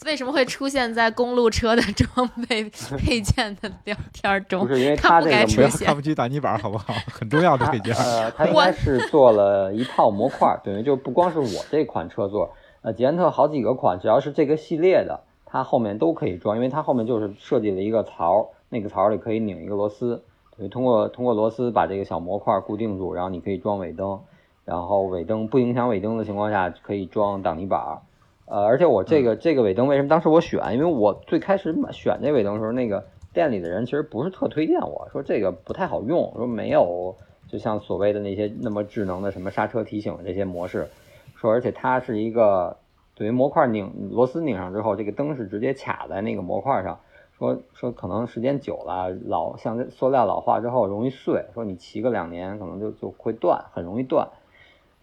[0.05, 2.65] 为什么会出现在公路车的装备
[2.99, 4.69] 配件的聊天不中？
[4.69, 6.93] 是因为它这个不要该出现看不起打泥板好不好？
[7.11, 7.95] 很重要的配件。
[7.95, 20.23] 呃，它应该是做了一套模块儿，等于就不光是我这款车座，呃，捷安特好几个款，只要是这个系列的，它后面都可以装，因为它后面就是设计了一个槽儿，那个槽儿里可以拧一个螺丝，
[20.59, 24.21] 等于通过通过螺丝把这个小模块儿固定住，然后你可以装尾灯，
[24.65, 27.99] 然后尾灯不影响尾灯的情况下可以装挡泥板儿。
[28.47, 30.75] 呃，而且我这个这个尾灯为什么当时我选？
[30.75, 37.17] 因为我最开始买选这尾灯的时候，那个店里的人其实不是特推荐我说这个不太好用，说没有
[37.49, 40.89] 就像所谓的那些那么智能的什么刹车提醒这些模式，
[41.37, 42.77] 说而且它是一个
[43.17, 47.01] 等于模块拧螺丝拧上之后，这个灯是直接卡在那个模块上，
[47.39, 54.29] 说说可能时间久了老像这塑料老化之后容易碎，说你骑个两年可能就就会断，很容易断。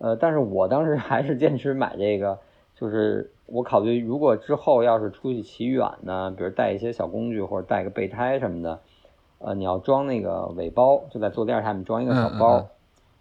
[0.01, 2.39] 呃，但是我当时还是坚持买这个，
[2.75, 8.79] 就是我考虑如果之后要是出去骑远呢，比如带一些小工具或者带个备胎什么的，
[9.37, 12.57] 呃，你要装那个尾包，就在坐垫下面装一个小包。
[12.57, 12.67] 嗯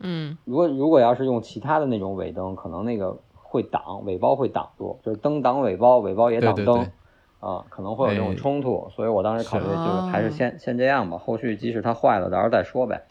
[0.02, 6.64] 嗯如果如果要是用其他的那种尾灯，可能那个会挡尾包会挡住，就是灯挡尾包，尾包也挡灯。
[6.64, 6.90] 对对对
[7.40, 13.02] 啊，可能会有这种哎冲突，所以我当时考虑就是还是先先这样吧，后续即使它坏了，到时候再说呗。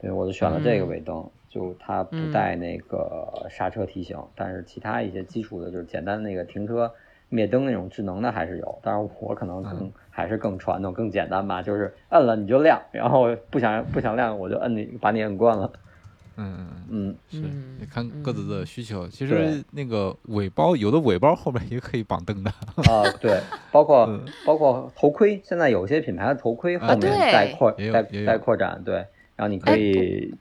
[0.00, 6.90] 对，我就选了这个嗯尾灯，就它不嗯带那个刹车提醒，但是其他一些基础的，就是简单那个停车
[7.28, 15.72] 灭灯那种智能的还是有，当然我可能更、嗯还是更传统、更简单吧，就是摁了你就亮，然后不想不想亮我就摁你把你摁关了。
[16.36, 17.08] 嗯嗯嗯。
[17.08, 19.08] 嗯，是嗯得看各自的需求。
[19.08, 22.50] 其实那个尾包，有的尾包后面也可以绑灯的。
[22.50, 23.40] 啊，对，
[23.72, 28.96] 包括、嗯包括头盔，现在有些品牌的头盔后面带扩带带扩展，对，
[29.36, 30.34] 然后你可哎以，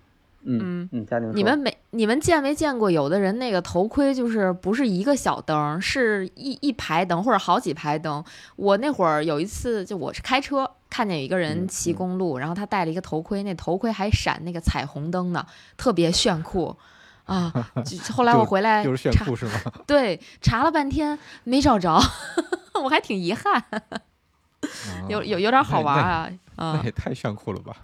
[0.44, 0.88] 嗯
[1.34, 8.24] 你们没你们见没见过有的人那个头盔就是不是一个小灯，是一一排灯或者好几排灯。
[8.56, 15.46] 我那会儿有一次就我是开车看见有一个人嗯骑嗯公路，然后他戴了一个头盔，那头盔还闪那个彩虹灯呢，
[15.78, 16.76] 特别炫酷。
[17.26, 17.54] 啊！
[17.86, 19.52] 就后来我回来就是炫查酷是吗？
[19.86, 22.02] 对查了半天没找着，
[22.84, 23.64] 我还挺遗憾，
[25.08, 27.76] 有啊有有点好玩啊啊那也太炫酷了吧！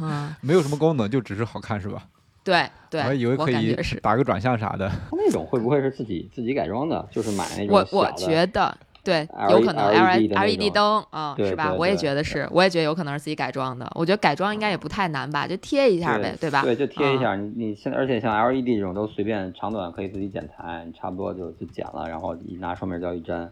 [0.00, 0.36] 啊！
[0.40, 2.02] 没有什么功能，就只是好看是吧？
[2.42, 3.76] 对对，我以为可以。
[4.00, 4.90] 打个转向啥的。
[5.12, 7.06] 那种会不会是自己自己改装的？
[7.10, 11.72] 就是买那种我我觉得对，有可能 L E L E D 灯啊，是吧？
[11.72, 13.90] 我也觉得是，我也觉得有可能是自己改装的。
[13.94, 16.62] 我觉得改装应该也不太难吧，就贴一下呗，对吧？
[16.62, 17.36] 对，就贴一啊下。
[17.36, 23.50] 你你现在，而且像 LED 这种都随便长短可以自己剪裁，你差不多就就剪了，然后一拿双面胶一粘。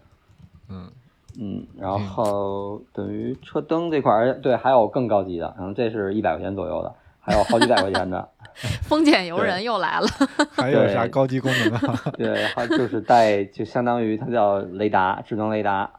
[0.71, 0.91] 嗯，
[1.41, 8.29] 嗯，然后等于车灯这块儿，对，还有更高级的，可能这是一百块钱左右的，还有好几百块钱的，
[8.83, 10.07] 丰俭 由人又来了，
[10.51, 11.95] 还有啥高级功能啊？
[12.19, 15.91] 对，它就是带，就相当于它叫雷达，智能雷达，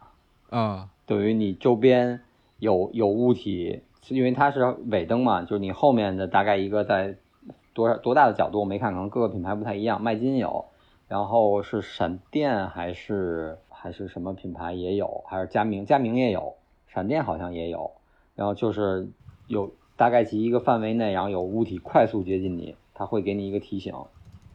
[0.50, 2.20] 啊，等于你周边
[2.58, 7.16] 有有物体，因为它是尾灯嘛，就是你后面的大概一个在
[7.74, 10.04] 多少多大的角度我没看，可能各个品牌不太一样。
[10.04, 10.66] 麦金有，
[11.08, 16.56] 然后是闪电还是还是什么品牌也有，还是佳明，佳明也有，
[16.88, 17.92] 闪电好像也有。
[18.36, 19.08] 然后就是
[19.48, 23.94] 有大概其一个范围内，然后有物体快速接近你，它会给你一个提醒。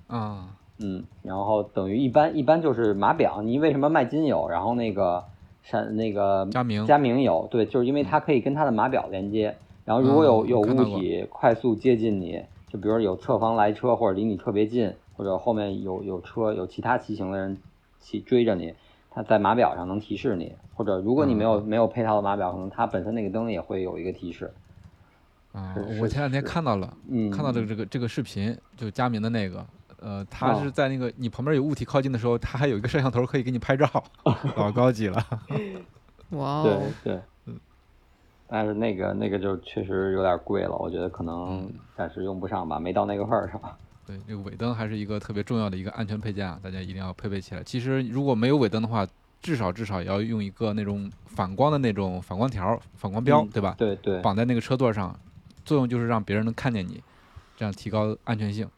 [0.08, 5.24] 啊，嗯，然后等于一般一般就是码表，你为什么卖金有，然后那个
[5.62, 9.56] 闪那个佳明佳明有，对，就是因为它可以跟它的码表连接，
[9.86, 17.58] 然后如果有、嗯有物体快速接近你，就比如有侧方来车或者离你特别近，或者后面有有车有其他骑行的人
[18.00, 18.74] 骑追着你，
[19.14, 24.52] 它在码表上能提示你，或者如果你没有、没有配套的码表，可能它本身那个灯也会有一个提示。
[25.52, 29.64] 啊是，是我前两天看到了，嗯，看到这个这个这个视频，就佳明的那个，
[30.00, 33.86] 呃，他哦是在那个你旁边有物体靠近的时候，他还有一个摄像头可以给你拍照，
[34.56, 35.24] 老高级了。
[36.30, 37.54] 哇对对，嗯，
[38.48, 43.60] 但是那个那个就确实有点贵了，我觉得可能暂时用不上吧，没到那个份儿上。
[44.06, 47.62] 对，这个尾灯还是一个特别重要的一个安全配件啊，大家一定要配备起来。
[47.62, 49.06] 其实如果没有尾灯的话，
[49.40, 53.74] 至少至少也要用一个那种反光的那种反光条、反光标，嗯对吧？
[53.76, 55.18] 对对，绑在那个车座上，
[55.64, 57.02] 作用就是让别人能看见你，
[57.56, 58.68] 这样提高安全性。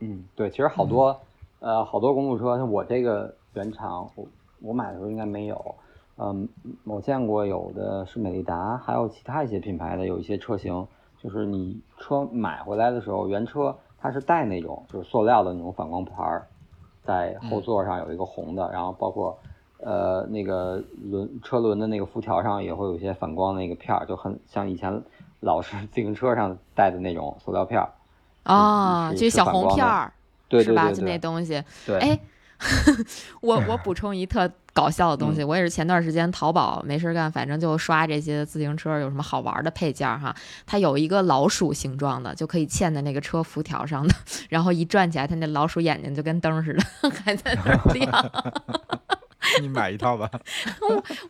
[0.00, 1.18] 嗯，对，其实好多、
[1.60, 4.26] 呃好多公路车，像我这个原厂，我
[4.60, 5.74] 我买的时候应该没有。
[6.18, 6.46] 嗯，
[6.84, 10.86] 我见过有的是美利达，还有其他一些品牌的有一些车型，
[11.18, 16.46] 就是你车买回来的时候，原车它是带那种就是塑料的那种反光牌儿，
[17.04, 19.38] 在后座上有一个红的，然后包括
[19.78, 25.00] 呃那个轮车轮的那个辐条上也会有一些反光那个片儿，就很像以前
[25.40, 27.88] 老式自行车上带的那种塑料片儿。
[28.42, 30.14] 啊，是就是小红片儿，是吧？
[30.48, 31.62] 对对对就那对东西。
[31.86, 32.18] 对，哎，
[33.40, 40.34] 我我补充一特搞笑的东西，我也是前段时间淘宝没事儿干，反正就刷这些自行车有什么好玩的配件儿哈。
[40.66, 44.14] 它有一个老鼠形状的，就可以嵌在那个车辐条上的，
[44.48, 48.32] 然后一转起来，它那老鼠眼睛就跟灯似的， 还在那儿亮。
[49.60, 50.30] 你买一套吧。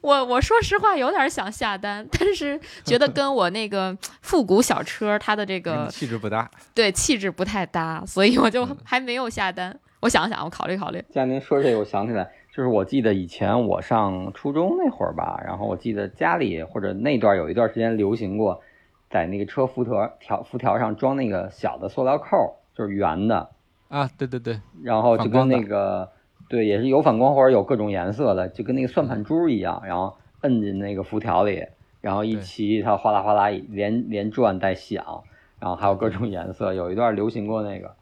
[0.02, 6.48] 我我说实话有点想下单，但是觉得跟我那个复古小车它的这个气质不搭。
[6.74, 9.76] 对气质不太搭，所以我就嗯还没有下单。
[10.00, 11.02] 我想想，我考虑考虑。
[11.10, 18.60] 既然您说这个，我想起来，就是我记得以前我上初中那会儿吧，然后我记得家里或者那段有一段时间流行过，
[19.08, 23.48] 在那个车辐条条辐条上装那个小的塑料扣，就是圆的，
[23.88, 26.10] 啊，对对对，然后就跟那个
[26.46, 31.64] 对，也是有反光或者有各种颜色的，就跟那个算盘珠一样，然后摁进那个辐条里，
[32.02, 35.24] 然后一骑它哗啦哗啦连连转带响，
[35.58, 37.94] 然后还有各种颜色，有一段流行过那个。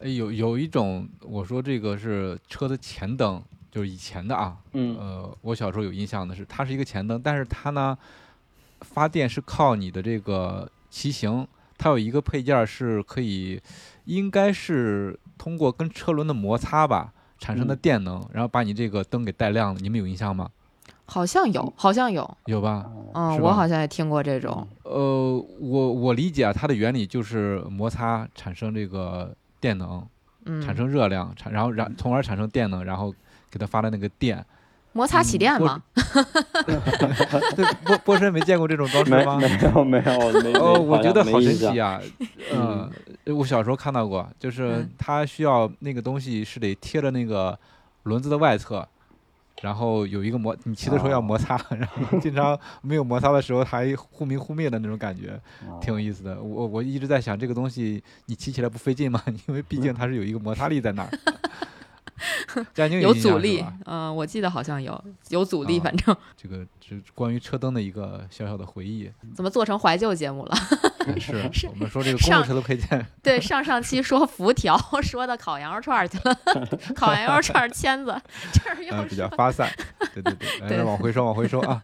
[0.00, 7.96] 哎，有有一种，我说这个是车的前灯，就是以前的啊，嗯呃，我小时候有印象的是，它是一个前灯，但是它呢，
[8.80, 11.46] 发电是靠你的这个骑行，
[11.78, 13.60] 它有一个配件儿是可以，
[14.04, 19.80] 应该是通过跟车轮的摩擦吧产生的嗯电能，然后把你这个灯给带亮了。
[19.80, 20.50] 你们有印象吗？
[21.06, 22.88] 好像有，好像有，有吧？
[23.14, 24.64] 嗯，我好像也听过这种。
[24.84, 30.06] 呃，我我理解啊，它的原理就是摩擦产生这个电能，
[30.44, 33.12] 嗯，产生热量，产然后然从而产生电能，然后
[33.50, 34.44] 给他发的那个电。
[34.92, 35.82] 摩擦起电嗯嘛。
[37.54, 39.36] 对，波波神没见过这种装置吗？
[39.36, 40.02] 没没有没
[40.52, 42.00] 有哦，我觉得好神奇奇啊！
[42.52, 42.90] 嗯，
[43.26, 47.56] 我小时候看到过，就是嗯它需要那个东西是得贴着那个
[48.02, 48.84] 轮子的外侧，
[49.62, 55.40] 然后有一个摩，你骑的时候要摩擦，然后经常没有摩擦的时候还忽明忽灭的那种感觉，
[55.80, 56.42] 挺有意思的。
[56.42, 59.22] 我我一直在想这个东西你骑起来不费劲吗？
[59.46, 61.10] 因为毕竟它是有一个摩擦力在那儿。
[63.00, 66.16] 有阻力吧，嗯，我记得好像有有阻力，啊反正。
[66.36, 69.10] 这个是关于车灯的一个小小的回忆。
[69.34, 70.56] 怎么做成怀旧节目了？
[71.18, 76.38] 是是我们说这个公路上车的配件， 对，上上期说辐条，说到烤羊肉串儿去了，
[76.94, 78.14] 烤羊肉串儿签子，
[78.52, 79.70] 这儿又嗯，比较发散。
[80.14, 81.82] 对对对，对来往回收，往回收啊！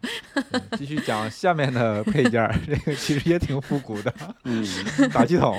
[0.51, 4.63] 嗯继续讲下面的配件儿，这个其实也挺复古的，嗯，
[5.11, 5.57] 打气筒、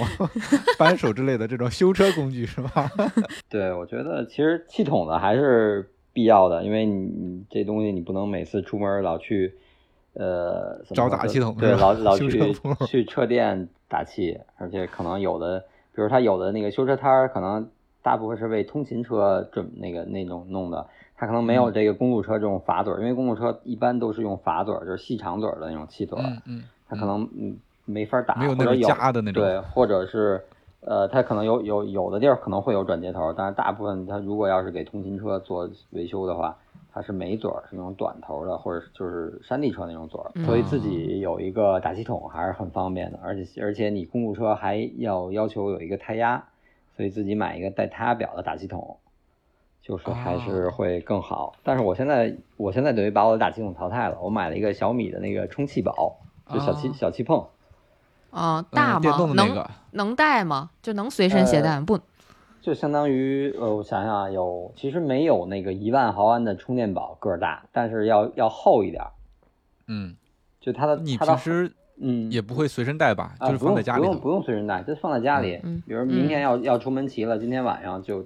[0.78, 2.90] 扳手之类的这种修车工具是吧？
[3.48, 9.54] 对，我觉得其实气筒的还是必要的，因为你你这东西你不能每次出门老去，
[10.14, 12.52] 呃，找打气筒对，老老去
[12.88, 15.60] 去车店打气，而且可能有的，
[15.94, 17.70] 比如他有的那个修车摊儿，可能
[18.02, 21.72] 大部分是为通勤车准那个那种弄的，他可能没有嗯。
[21.72, 27.56] 这个公路车这种阀嘴儿，因为公路车一般都是用阀嘴儿，就是细长嘴儿的那种气嘴儿，嗯嗯，它可能嗯。
[27.84, 29.42] 没法打，没有那种或者有夹的那种。
[29.42, 30.44] 对，或者是
[30.80, 36.56] 呃，它可能有有有的地儿可能会有转接头，但是大部分它如果要是给通勤车做维修的话，
[36.92, 46.44] 它是没嘴儿，是那种短头的，或者是就是山地车那种嘴儿，嗯所以自己有一个打气筒还是很方便的，而且而且你公路车还要要求有一个胎压，
[46.96, 48.96] 所以自己买一个带胎压表的打气筒。
[49.80, 56.18] 就是还是哦会更好，但是我现在我现在等于把我的打气筒淘汰了，我买了一个小米的那个充气宝，
[56.52, 57.22] 就小气、哦小气
[58.30, 59.18] 碰，嗯，大嗯电吗？
[59.18, 60.70] 能动的那个，能带吗？
[60.82, 61.84] 就能随身携带吗？
[61.86, 61.98] 不，
[62.60, 69.10] 就相当于呃，我想想啊，有其实没有那个一万毫安的充电宝个儿大，但是要要厚一点儿。
[69.86, 70.14] 嗯，
[70.60, 73.34] 就它的你平时嗯也不会随身带吧？
[73.38, 74.08] 啊就是放在家里头。
[74.08, 75.58] 不用不用不用随身带，就放在家里。
[75.62, 78.22] 嗯比如明天要、要出门骑了，今天晚上就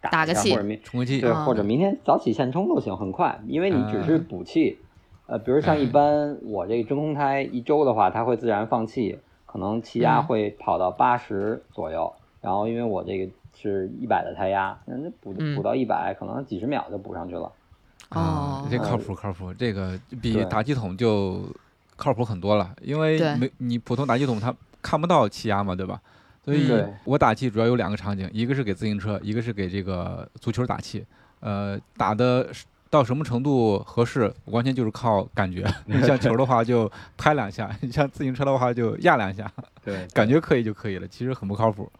[0.00, 4.78] 打打个气或者明充个气对，啊或者明天早起现充都行，很快，因为你只是嗯补气。
[5.26, 9.20] 呃，比如像一般我这个真空胎一周的话，它会自然放气，
[9.54, 12.12] 可能气压嗯会跑到八十左右。
[12.40, 17.50] 然后因为我这个是一百的胎压，那那补嗯补到一百，可能几十秒就补上去了。
[18.10, 21.44] 哦啊，这靠谱靠谱，这个比打气筒就
[21.94, 26.00] 靠谱很多了，因为没你普通打气筒它看不到气压嘛，对吧？
[26.44, 26.68] 所以
[27.04, 31.06] 我打气主要有两个场景，一个是给自行车，一个是给这个足球打气。
[31.38, 32.64] 呃，打的是
[32.94, 35.66] 到什么程度合适，完全就是靠感觉。
[35.84, 39.50] 你像球的话就拍两下，你像自行车的话就压两下，
[39.84, 41.90] 对，感觉可以就可以了，其实很不靠谱。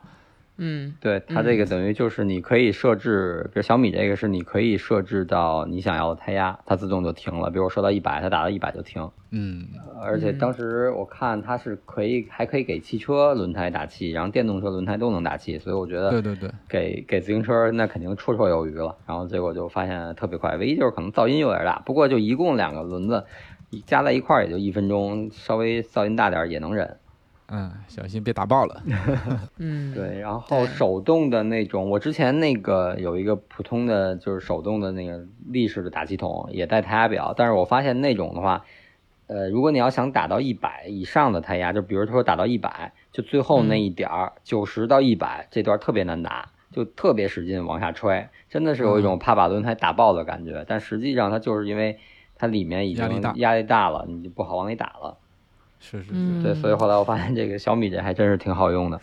[0.57, 7.51] 嗯对它这个等于就是你可以设置，比如小米这个是你可以设置到你想要的胎压，它自动就停了。
[7.51, 9.11] 比如我设到一百，它打到一百就停。
[9.31, 9.67] 嗯，
[10.01, 18.97] 而且当时我看它是可以还可以给汽车轮胎打气，然后电动车轮胎都能打气，所以我觉得对对对，给给自行车那肯定绰绰有余了。
[19.07, 23.25] 然后结果就发现特别快，唯一就是可能噪音有点大，不过就一共两个轮子
[23.85, 26.97] 加在一块儿也就一分钟，稍微噪音大点儿也能忍。
[27.57, 28.83] 嗯，小心别打爆了。
[29.59, 38.65] 嗯，对，然后手动的那种，我之前那个有一个普通的就是手动的那个立式的打气筒，也带胎压表，但是我发现那种的话，
[39.29, 51.99] 呃，如果你要想打到一百以上的胎压，就比如说打到一百，就最后那一点儿九十到一百这段特别难打，就特别使劲往下揣，真的是有一种怕把轮胎打爆的感觉，但实际上它就是因为
[52.37, 55.19] 它里面已经压力大了，你就不好往里打了。
[55.91, 58.99] 是是是，嗯，对，所以后来我发现这个小米这还真是挺好用的。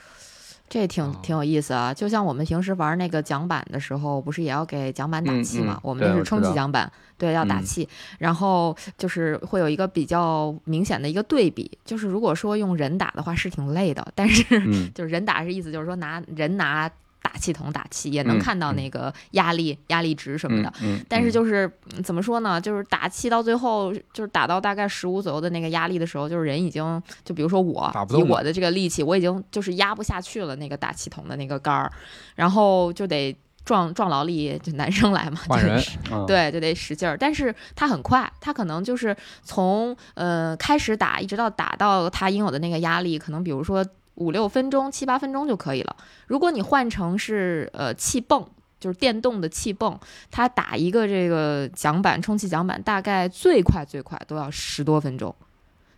[0.67, 5.73] 这挺哦挺有意思啊，就像我们平时玩那个桨板的时候，不是也要给桨板打嗯气嘛？
[5.75, 7.87] 嗯我们那是充气桨板，对，要打嗯气。
[8.19, 16.89] 然后就是会有一个比较明显的一个对比，就是如果说用人打的话是挺累的，但是嗯 就是人打是意思就是说拿人拿
[17.21, 20.73] 打气筒打气，也能嗯看到嗯那个压力、压力值什么的。
[20.81, 22.59] 嗯，嗯但是嗯就是嗯怎么说呢？
[22.59, 31.91] 就是打气到最后，就是打到大概十五左右的那个压力的时候，就是人已经就比如说我以我的这个力气，我已经就是压不下去了那个打气筒的那个杆儿，
[32.35, 37.15] 然后就得壮壮劳力，就男生来嘛，换人就是嗯对，就得使劲儿。
[37.15, 43.85] 但是它很快，它可能就是从呃开始打一直到打到它应有的那个压力，可能比如说
[44.21, 45.95] 五六分钟、七八分钟就可以了。
[46.27, 48.47] 如果你换成是呃气泵。
[48.81, 49.95] 就是电动的气泵，
[50.31, 55.35] 它打一个这个桨板充气桨板，大概最快最快都要十多分钟。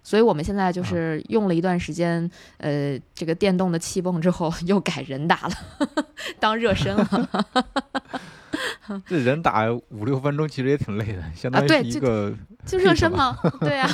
[0.04, 5.56] 所以我们现在就是用了一段时间，呃，这个电动的气泵之后，又改人打了，
[6.42, 7.08] 当热身了。
[9.08, 12.34] 这人打五六分钟其实也挺累的，相当于一个
[12.66, 13.90] 就热身吗， 对呀、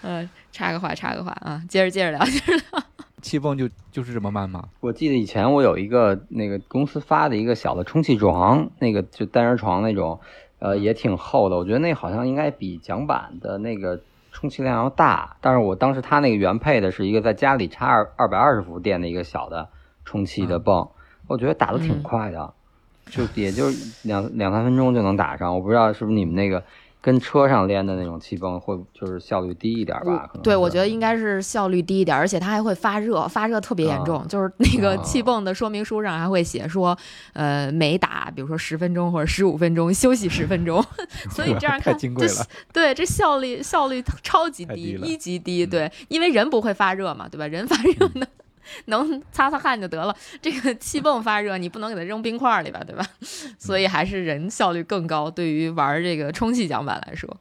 [0.00, 2.82] 呃，插个话，插个话啊，接着接着聊，接着聊。
[3.22, 4.68] 气泵就就是这么慢吗？
[4.80, 10.18] 我记得以前我有一个那个公司发的一个小的充气床，那个就单人床那种，
[10.58, 11.56] 呃，也挺厚的。
[11.56, 14.00] 我觉得那好像应该比桨板的那个
[14.32, 15.36] 充气量要大。
[15.40, 19.68] 但是我当时它那个原配的是一个在家里插二二百二十伏电的一个小的
[20.04, 20.90] 充气的泵，
[21.28, 22.52] 我觉得打的挺嗯快的，
[23.06, 23.66] 就也就
[24.02, 25.54] 两两三分钟就能打上。
[25.54, 26.64] 我不知道是不是你们那个
[27.02, 30.26] 跟车上连的那种气泵会就是效率低一点吧？
[30.28, 34.24] 可能对，我觉得应该是效率低一点，而且它还会发热，发热特别严重。
[34.28, 36.96] 就是那个啊气泵的说明书上还会写说，
[37.32, 40.80] 呃，每打比如说十分钟或者十五分钟休息十分钟，
[41.34, 42.46] 所以这样 看，太金贵了。
[42.72, 45.66] 对，这效率效率超级低，低一级低。
[45.66, 47.46] 嗯对，因为人不会发热嘛，对吧？
[47.48, 48.26] 人发热呢。
[48.86, 53.06] 能擦擦汗就得了，这个气 泵发热，你不能给它扔冰块里吧，对吧？
[53.58, 55.30] 所以还是人效率更高。
[55.30, 57.36] 对于玩这个充气桨板来说，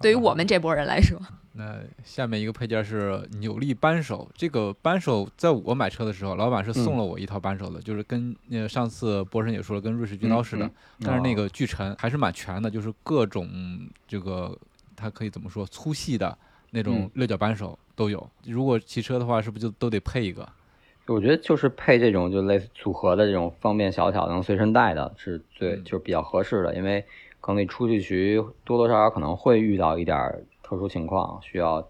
[0.00, 1.20] 对于我们这波人来说，
[1.58, 13.48] 那下面一个配件是扭力扳手，这个扳手在我买车的时候，老板是送了我一套扳手的，就是跟呃上次波神也说了，跟瑞士军刀似的，嗯嗯但是那个巨沉还是蛮全的，就是各种
[14.06, 14.54] 这个
[14.94, 16.36] 它可以怎么说粗细的
[16.72, 18.30] 那种嗯六角扳手都有。
[18.44, 20.48] 如果骑车的话，是不是就都得配一个？
[21.06, 27.04] 我觉得就是配这种就类似组合的这种方便小巧能随身带的，是最嗯就是比较合适的，因为
[27.40, 31.88] 可能你出去骑多多少少可能会遇到一点特殊情况，需要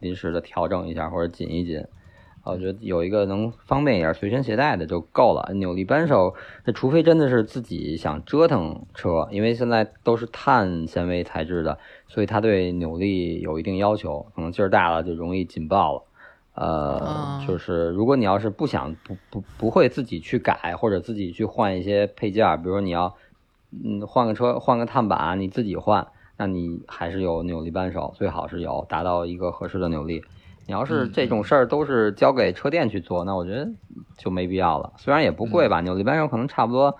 [0.00, 1.84] 临时的调整一下或者紧一紧。
[2.48, 5.52] 啊我觉得有一个能方便一点随身携带的就够了。
[5.54, 6.34] 扭力扳手，
[6.64, 16.02] 那除非真的是自己想折腾车，因为现在都是碳纤维材质的，所以它对扭力有一定要求，可能劲儿大了就容易紧爆了。
[16.54, 23.14] 呃啊，就是如果你要是不想不不不会自己去改或者自己去换一些配件儿，比如说你要
[23.70, 30.24] 嗯换个车换个碳板你自己换，那你还是有扭力扳手，最好是有达到一个合适的扭力。
[30.68, 33.66] 你要是嗯这种事儿都是交给车店去做，那我觉得
[34.18, 34.92] 就没必要了。
[34.98, 36.94] 虽然也不贵吧，扭力扳手可能差不多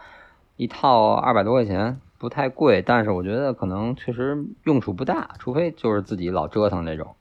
[0.57, 7.15] 一套二百多块钱，不太贵，但是我觉得可能确实用处不大，除非就是自己老折腾这种。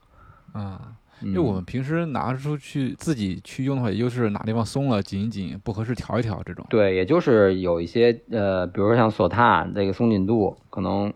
[0.54, 6.66] 啊、因因为我们平时拿出去自己去用的话，也就是哪地方松了紧一紧，不合适调一调这种。
[6.70, 11.14] 对，也就是有一些呃，比如说像索踏这个松紧度，可能嗯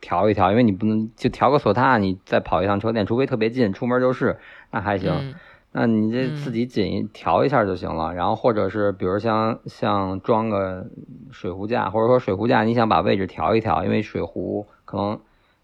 [0.00, 4.38] 调一调，因为你不能就调个索踏，你再跑一趟车店，除非特别近，出门就是，
[4.70, 5.12] 那还行。
[5.12, 5.34] 嗯
[5.74, 8.14] 那你这嗯自己紧一调一下就行了。
[8.14, 10.86] 然后或者是比如像像装个
[11.30, 15.18] 水壶架，或者说水壶架，你想把位置调一调，因为水壶可能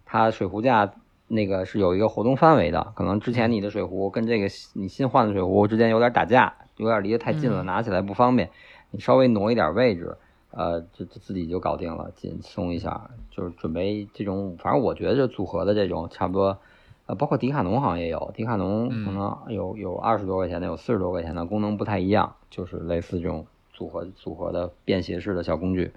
[0.06, 0.90] 它水壶架
[1.26, 8.48] 那个是有一个活动范围的，可能之前你的水壶跟这个你新换的水壶之间有点打架，有点离得太近了，嗯拿起来不方便，
[8.92, 10.16] 你稍微挪一点位置。
[10.50, 16.58] 呃，这这自己就搞定了，紧松一下，就是准备这种，反正我觉得这组合的这种差不多，
[17.06, 25.92] 呃，包括迪卡侬好像也有，迪卡侬可能有有二十多块钱的，有四十多块钱的，功能不太一样，就是类似这种组合组合的便携式的小工具，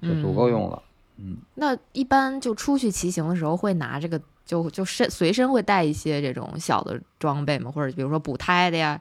[0.00, 0.82] 就足够用了。
[1.18, 7.70] 嗯那一般就出去骑行的时候会拿这个，就就身随身会带一些这种小的装备吗？
[7.70, 9.00] 或者比如说补胎的呀，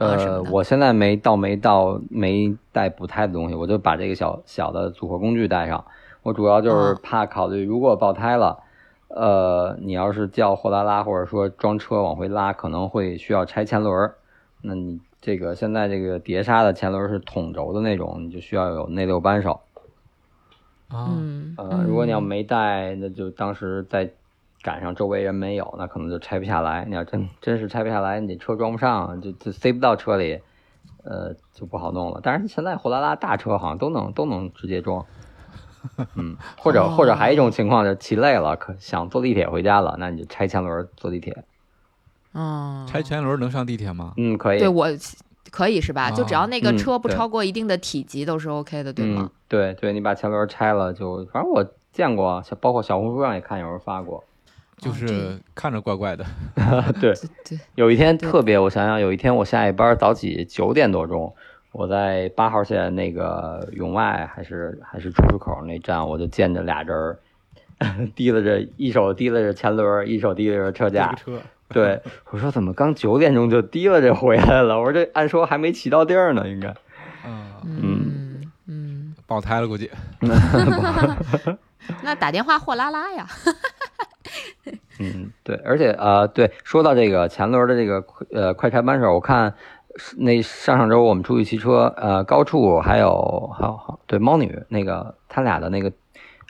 [0.00, 5.84] 呃我现在没到没到没带补胎的东西，我就把这个小小的组合工具带上。
[6.22, 8.58] 我主要就是哦怕考虑，如果爆胎了，
[9.08, 14.14] 呃，你要是叫货拉拉或者说装车往回拉，可能会需要拆前轮儿。
[14.62, 19.60] 那你这个现在这个碟刹的前轮是筒轴的那种，你就需要有内六扳手。
[20.88, 24.10] 啊，嗯，呃，如果你要嗯没带，那就当时再
[24.62, 26.84] 赶上周围人没有，那可能就拆不下来。
[26.88, 30.40] 你要真真是拆不下来，你车装不上，就就塞不到车里，
[31.04, 32.20] 呃，就不好弄了。
[32.22, 35.04] 但是现在货拉拉大车好像都能都能直接装，
[36.14, 41.42] 嗯，或者或者还有一种情况就是骑累了，可想坐地铁回家了，那你就拆前轮坐地铁，
[42.32, 44.12] 哦，拆前轮能上地铁吗？
[44.18, 44.86] 嗯，可以，对我
[45.50, 46.10] 可以是吧？
[46.10, 54.22] 就只要那个嗯车不超过一定的体积都是 OK 的，对嗯吗？，对对，你把前轮拆了就，反正我见过，小包括小红书上也看有人发过。
[54.80, 56.24] 就是看着怪怪的。
[57.00, 57.14] 对，
[57.44, 61.34] 对，有一天特别，我想想，有一天我下一班早起九点多钟，
[61.72, 67.18] 我在八号线那个永外还是还是出入口那站，我就见着俩人儿
[68.16, 71.12] 提拉着，一手提拉着前轮，一手提拉着车架。
[71.14, 72.00] 车，对，
[72.30, 74.78] 我说怎么刚九点钟就提拉着回来了？
[74.78, 76.74] 我说这按说还没骑到地儿呢，应该。
[77.24, 79.90] 嗯，嗯嗯，爆胎了估计。
[82.02, 83.26] 那打电话货拉拉呀。
[85.00, 89.54] 嗯，对，而且呃，对，说到这个前轮的这个呃快拆扳手，我看
[90.18, 95.90] 那上上周我们出去骑车，呃，高处还有还有对猫女那个他俩的那个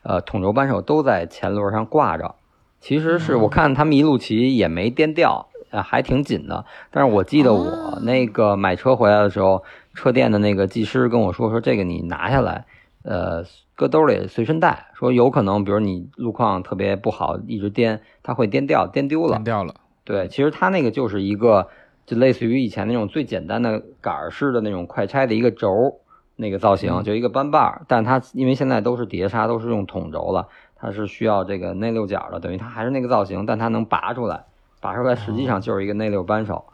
[0.03, 2.35] 呃统轴扳手都在前轮上挂着，
[2.81, 6.65] 其实是我看他们一路骑也没颠掉，呃，还挺紧的。
[6.91, 9.63] 但是我记得我那个买车回来的时候，
[9.95, 12.65] 车店的那个技师跟我说说这个你拿下来，
[13.05, 13.45] 呃。
[13.81, 19.75] 搁兜里随身带，说有可能，比如你路况特别不好，一直颠，它会颠掉，颠丢了，颠掉了。
[20.05, 21.67] 对，其实它那个就是一个，
[22.05, 25.99] 就类似于以前那种最简单的杆式的那种快拆的一个轴，
[26.37, 27.81] 那个造型，就一个扳把儿。
[27.89, 34.45] 但它因为现在都是碟刹，都是用筒轴了，它是需要这个内六角的，等于它还是那个造型，但它能拔出来，
[34.83, 36.67] 拔出来实际上就是一个内六扳手。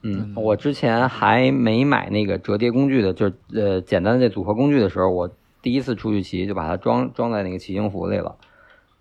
[0.00, 5.30] 嗯，我之前还没买那个折叠工具的，就是呃简单的这组合工具的时候，我。
[5.66, 8.36] 第一次出去骑就把它装装在那个骑行服里了，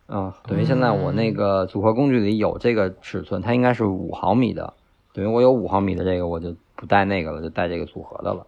[0.07, 4.74] 嗯，等于现在我那个组合工具里有这个尺寸，它应该是五毫米的，
[5.13, 8.47] 等于我有五毫米的这个，我就不带那个了，就带这个组合的了。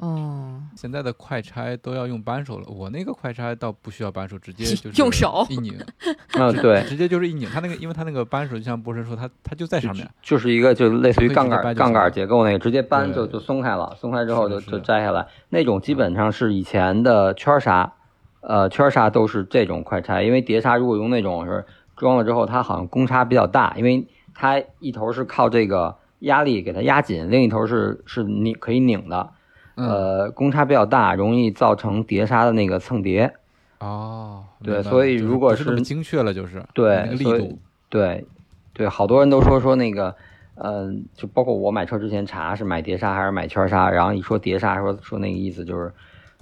[0.00, 5.78] 哦，现在的快拆都要用扳手了，我那个快拆倒不需要扳手，直接 就是用手一拧。
[6.38, 7.46] 嗯，对，直接就是一拧。
[7.52, 15.26] 它那个，因为它那个扳手就像波神说，它它就在上面，就是一个就类似于杠杆杠杆结构那个，直接扳就就松开了，松开之后就就摘下来。
[15.50, 17.92] 那种基本上是以前的圈刹，
[18.40, 29.32] 呃，圈刹都是这种快拆，因为碟刹如果用那种是装了之后，它好像公差比较大，因为它一头是靠这个压力给它压紧，另一头是是拧可以拧的。
[29.76, 33.32] 呃，公差比较大，容易造成碟刹的那个蹭碟。
[33.78, 37.58] 哦，对，所以如果是精确了，就是对力度，
[37.88, 38.26] 对
[38.74, 40.14] 对，好多人都说说那个，
[40.56, 45.92] 嗯，就包括我买车之前查是买碟刹还是买圈刹，然后一说碟刹，说说那个意思就是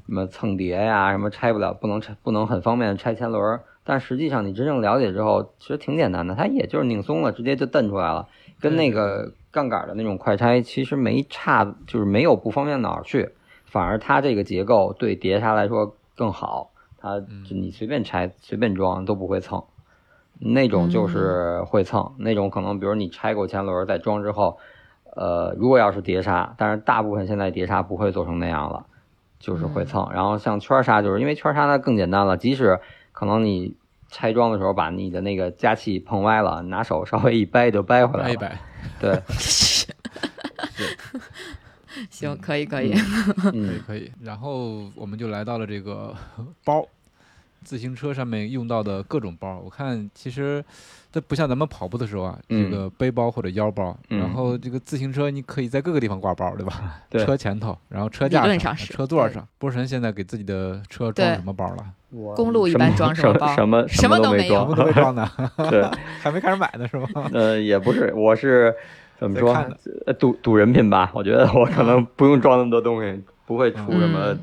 [0.06, 3.60] 什么蹭碟呀，什么拆不了，不能拆，不能很方便拆前轮。
[3.84, 8.26] 但实际上你真正了解之后，其实挺简单的，它也就是拧松了，直接就蹬出来了，
[8.60, 9.32] 跟那个。
[9.58, 13.30] 杠杆的那种快拆其实没差，就是没有不方便哪儿去，
[13.64, 19.64] 反而它这个结构对碟刹来说更好，它你随便拆随便装都不会蹭，
[20.38, 24.58] 那种就是会蹭，那种可能比如你拆过前轮再装之后，
[25.16, 28.86] 呃，如果要是碟刹，但是大部分现在碟刹不会做成那样了，
[29.40, 30.08] 就是会蹭。
[30.12, 32.78] 然后像圈刹，就是因为圈刹它更简单了，即使
[33.10, 33.74] 可能你
[34.08, 38.67] 拆装的时候把你的那个加气碰歪了，拿手稍微一掰就掰回来了。
[39.00, 39.22] 对，
[42.10, 42.92] 行，可以，可以，
[43.40, 44.12] 可以，可以。
[44.22, 46.14] 然后我们就来到了这个
[46.64, 46.86] 包，
[47.64, 49.58] 自行车上面用到的各种包。
[49.58, 50.64] 我看其实
[51.10, 53.96] 这不像咱们跑步的时候啊，这个背包或者腰包。
[54.08, 57.00] 然后这个自行车你可以在各个地方挂包，对吧？
[57.10, 59.46] 车前头，然后车架上、车座上。
[59.58, 61.84] 波神现在给自己的车装什么包了？
[62.36, 63.54] 公路一般装什么包？
[63.54, 65.28] 什么什么都没装，都没装呢。
[65.70, 65.82] 对，
[66.20, 67.08] 还没开始买呢，是吗？
[67.32, 68.74] 呃，也不是，我是
[69.18, 69.54] 怎么说？
[70.18, 71.10] 赌赌人品吧。
[71.14, 74.34] 我觉得我可能不用装那么多东西，不会出什么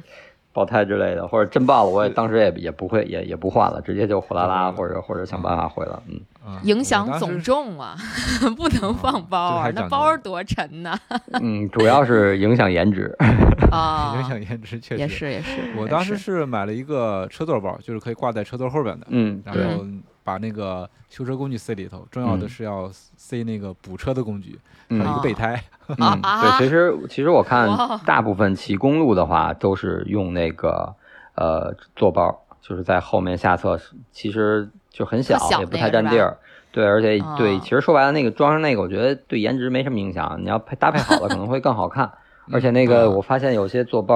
[0.55, 6.01] 爆胎之类的，或者真爆了，我也当时也也不会，也也不换了，直接就货拉拉或者或者想办法回了。
[6.07, 6.17] 嗯。
[6.63, 7.95] 影响总重啊，
[8.55, 10.97] 不能放包啊，那包多沉呐。
[11.41, 13.13] 嗯， 主要是影响颜值
[13.71, 15.59] 啊，影响颜值确实也是也是。
[15.75, 19.83] 我当时是买了一个车座包，就是可以挂在车座后边的，嗯，然后
[20.25, 24.59] 把那个修车工具塞里头，重要的是要塞那个补车的工具，
[24.89, 25.63] 还有一个备胎。
[25.87, 27.69] 嗯，对，其实其实我看
[28.05, 30.93] 大部分骑公路的话都是用那个
[31.35, 33.79] 呃座包，就是在后面下侧，
[34.11, 34.67] 其实。
[34.95, 36.37] 就很小，也不太占地儿，
[36.71, 40.37] 对，而且对，其实说白了，那个装上那个，我觉得对颜值没什么影响。
[40.41, 42.09] 你要配搭配好了，可能会更好看。
[42.49, 44.15] 而且那个，我发现有些坐包，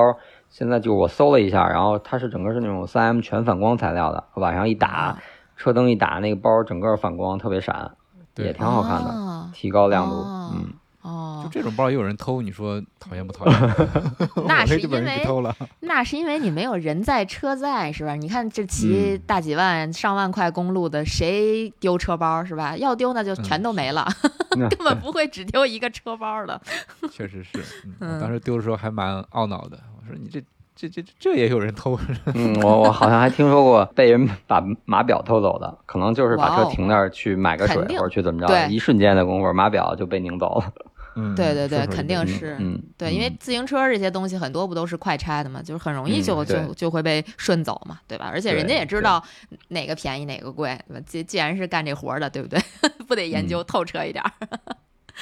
[0.50, 5.18] 现在就我搜了一下，然后它是整个是那种三 M 全反光材料的，晚上一打，
[5.60, 7.92] 车灯一打，那个包整个反光，特别闪，
[8.38, 10.16] 也挺好看的，提高亮度，
[10.54, 10.74] 嗯。
[11.02, 13.56] 哦，就这种包也有人偷，你说讨厌不讨厌？
[14.46, 18.16] 那是因为偷了， 那是因为你没有人在车在，是吧？
[18.16, 22.76] 你看这骑大几万、上万块公路的，谁丢车包是吧？
[22.76, 24.06] 要丢那就全都没了，
[24.52, 26.62] 根本不会只丢一个车包的。
[27.10, 27.64] 确实是，
[28.02, 29.80] 嗯，当时丢的时候还蛮懊恼的。
[29.98, 30.44] 我说你这。
[30.80, 32.00] 这这这也有人偷？
[32.34, 40.74] 嗯，我我好像还听说过被人把码表偷走的，可能就是把车停那儿去买个水或者去怎么着，一瞬间的功夫码表就被拧走了。
[41.16, 42.56] 嗯，对对对，肯定是。
[42.60, 48.30] 嗯，对，因为自行车这些东西很多不都是快拆的嘛，就是很容易就就就会被顺走嘛，对吧？
[48.32, 49.22] 而且人家也知道
[49.68, 51.04] 哪个便宜哪个贵，对吧？
[51.06, 52.58] 既既然是干这活的，对不对？
[53.06, 54.32] 不得研究透彻一点儿。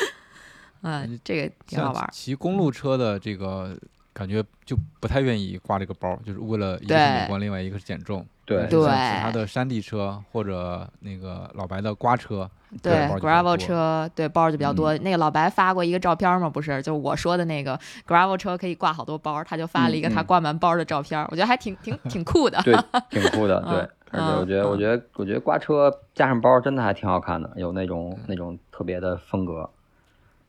[0.83, 2.07] 嗯，这个挺好玩。
[2.11, 3.75] 骑公路车的这个。
[4.17, 8.25] 感觉就不太愿意挂这个包，就是为了一个是对美观，另外一个是减重。
[8.45, 12.49] 对像对其他的山地车或者那个老白的刮车，
[12.81, 14.97] 对，gravel 车对包就比较多。
[14.99, 22.59] 那个老白发过一个照片嘛，不是，就是我说的那个 gravel 车可以挂好多包，他就发了一个他挂满包的照片，我觉得还挺挺 挺酷的。
[22.63, 22.73] 对，
[23.09, 23.89] 挺酷的， 嗯对。
[24.09, 29.69] 而且我觉得，嗯我觉得，我觉得刮车加上包真的还挺好看的，有那种那种特别的风格。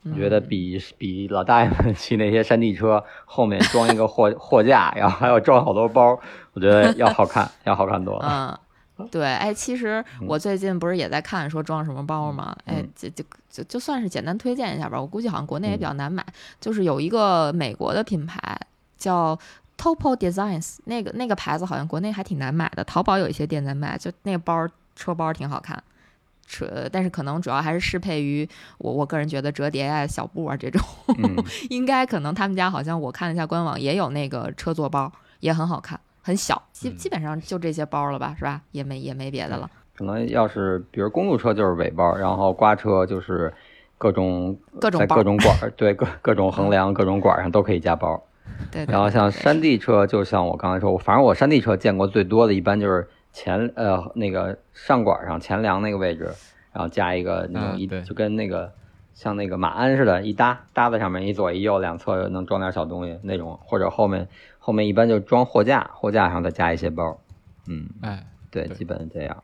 [0.04, 6.18] 我觉得比比老大爷们骑那些山地车后面装一个货 货架，然后还要装好多包，
[6.52, 8.58] 我觉得要好看，要好看多了。
[8.98, 12.56] 嗯，对，哎，其实我最近不是也在看说装什么包吗？
[12.64, 16.24] 哎嗯，就就就就算是简单推荐一下吧，我估计好像国内也嗯比较难买，
[16.60, 18.58] 就是有一个美国的品牌
[18.96, 19.38] 叫。
[19.80, 25.80] Topo Designs 那个那个牌子好像国内还挺难买的，淘宝有一些店在卖，就那个包车包挺好看，
[26.48, 30.80] 车但是可能主要还是适配于我我个人觉得折叠啊、小布啊这种，
[31.18, 31.36] 嗯，
[31.70, 38.62] 应该可能他们家好像我看了一下官网也有那个车座包，也很好看，很小，基嗯基本上就这些包了吧，是吧？
[38.72, 39.70] 也没也没别的了。
[39.96, 43.52] 可能要是比如公路车就是尾包，然后刮车就是
[43.98, 48.22] 各种在各种包各种管儿，对各各种横梁、各种管儿上都可以加包。
[48.70, 56.30] 对对然后像山地车，就像我刚才说，反正我山地车见过最多的，一般就是前呃那个上管上前梁那个位置，
[56.72, 58.72] 然后加一个那种一、嗯就跟那个
[59.14, 67.18] 像那个马鞍似的，一搭搭在上面，一左一右两侧能装点小东西那种，或者后面后面一般就装货架，货架上再加一些包，
[67.66, 69.42] 嗯，哎，对，对基本这样。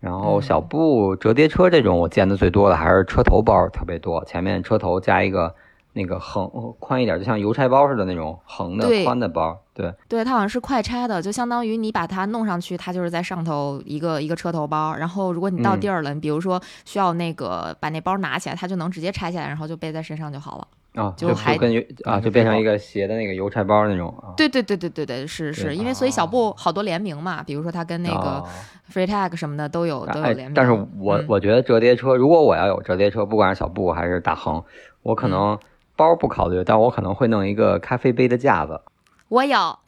[0.00, 5.54] 然后小布折叠车这种，我见的最多的还是车头包特别多，前面车头加一个
[5.92, 6.48] 那个横
[6.78, 9.60] 宽一点，就像邮差包似的那种横的宽的包。
[9.78, 14.96] 对，对，它好像是快拆的，就相当于你把它弄上去，它就是在上头一个一个车头包。
[14.96, 20.66] 然后如果你到嗯地儿了，你比如说需要那个把那包拿起来，它就能直接拆下来，然后就背在身上就好了。
[20.94, 21.72] 啊，就还跟
[22.02, 24.34] 啊，就变成一个斜的那个邮差包那种啊。
[24.36, 28.44] 对对对对对对，是是，因为所以小布好多联名嘛，比如说它跟那个啊
[28.92, 34.64] FreeTag 什么的都有都有哎联名。，但是我、嗯我觉得折叠车，如果我要有折叠车，不管是小布还是大横，
[35.02, 35.56] 我可能
[35.94, 38.80] 包不考虑，但我可能会弄一个咖啡杯的架子。
[39.28, 39.56] 我有，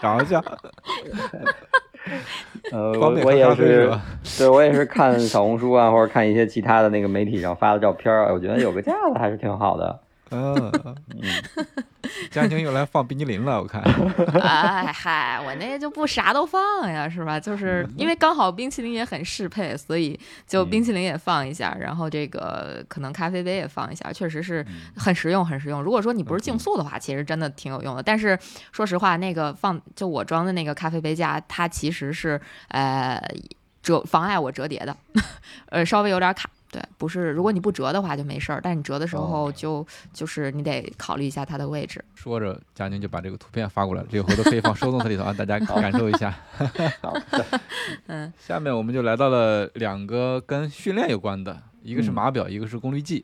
[0.00, 0.42] 瞧瞧，
[2.72, 3.98] 呃， 方我我也便喝咖啡是？
[4.38, 10.00] 对我也是看小红书啊，或者看一些其他的那个媒体上发的照片儿，我觉得有个架子还是挺好的。
[10.32, 10.72] 嗯，
[12.30, 13.82] 佳宁又来放冰激凌了，我看。
[14.40, 17.38] 哎嗨，我那就不啥都放呀，是吧？
[17.38, 24.64] 就是因为刚好冰淇淋也很适配，所以就冰淇淋也放一下，然后这个可能咖啡杯也放一下，确实是
[24.96, 25.82] 很实用，很实用。
[25.82, 28.02] 如果说你不是竞速的话，其实真的挺有用的。
[28.02, 28.38] 但是
[28.72, 33.22] 说实话，那个放就我装的那个咖啡杯架，它其实是呃
[33.82, 34.96] 折妨碍我折叠的，
[35.70, 36.48] 呃稍微有点卡。
[36.72, 42.02] 对，不是，如果你不折的话就没事儿，但你折的时候就、就是你得考虑一下它的位置。
[42.14, 46.34] 说着，佳宁就把这个图片发过来了，这个回头可以放收 动词里头，让大家感受一下。
[47.02, 47.14] 好，
[48.06, 53.22] 嗯下面我们就来到了两个跟训练有关的，一个是嗯码表，一个是功率计。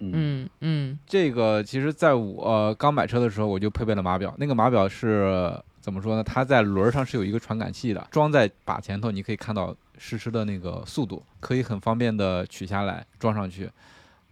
[0.00, 4.34] 嗯嗯嗯这个其实在我、呃刚买车的时候，我就配备了码表。
[4.38, 6.24] 那个码表是怎么说呢？
[6.24, 13.68] 它在轮儿上是有一个传感器的，装在把前头，你可以看到实时的那个速度，可以很方便的取下来装上去。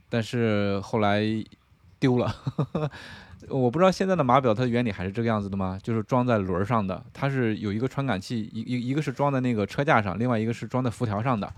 [0.09, 1.23] 但是后来
[1.99, 2.35] 丢了，
[3.51, 5.79] 我不知道现在的码表它的原理还是这个样子的吗？
[5.83, 11.53] 就是装在轮儿上的，它是有一个传感器，一一一个是装在那个车架上，另外一个是装在辐条上的。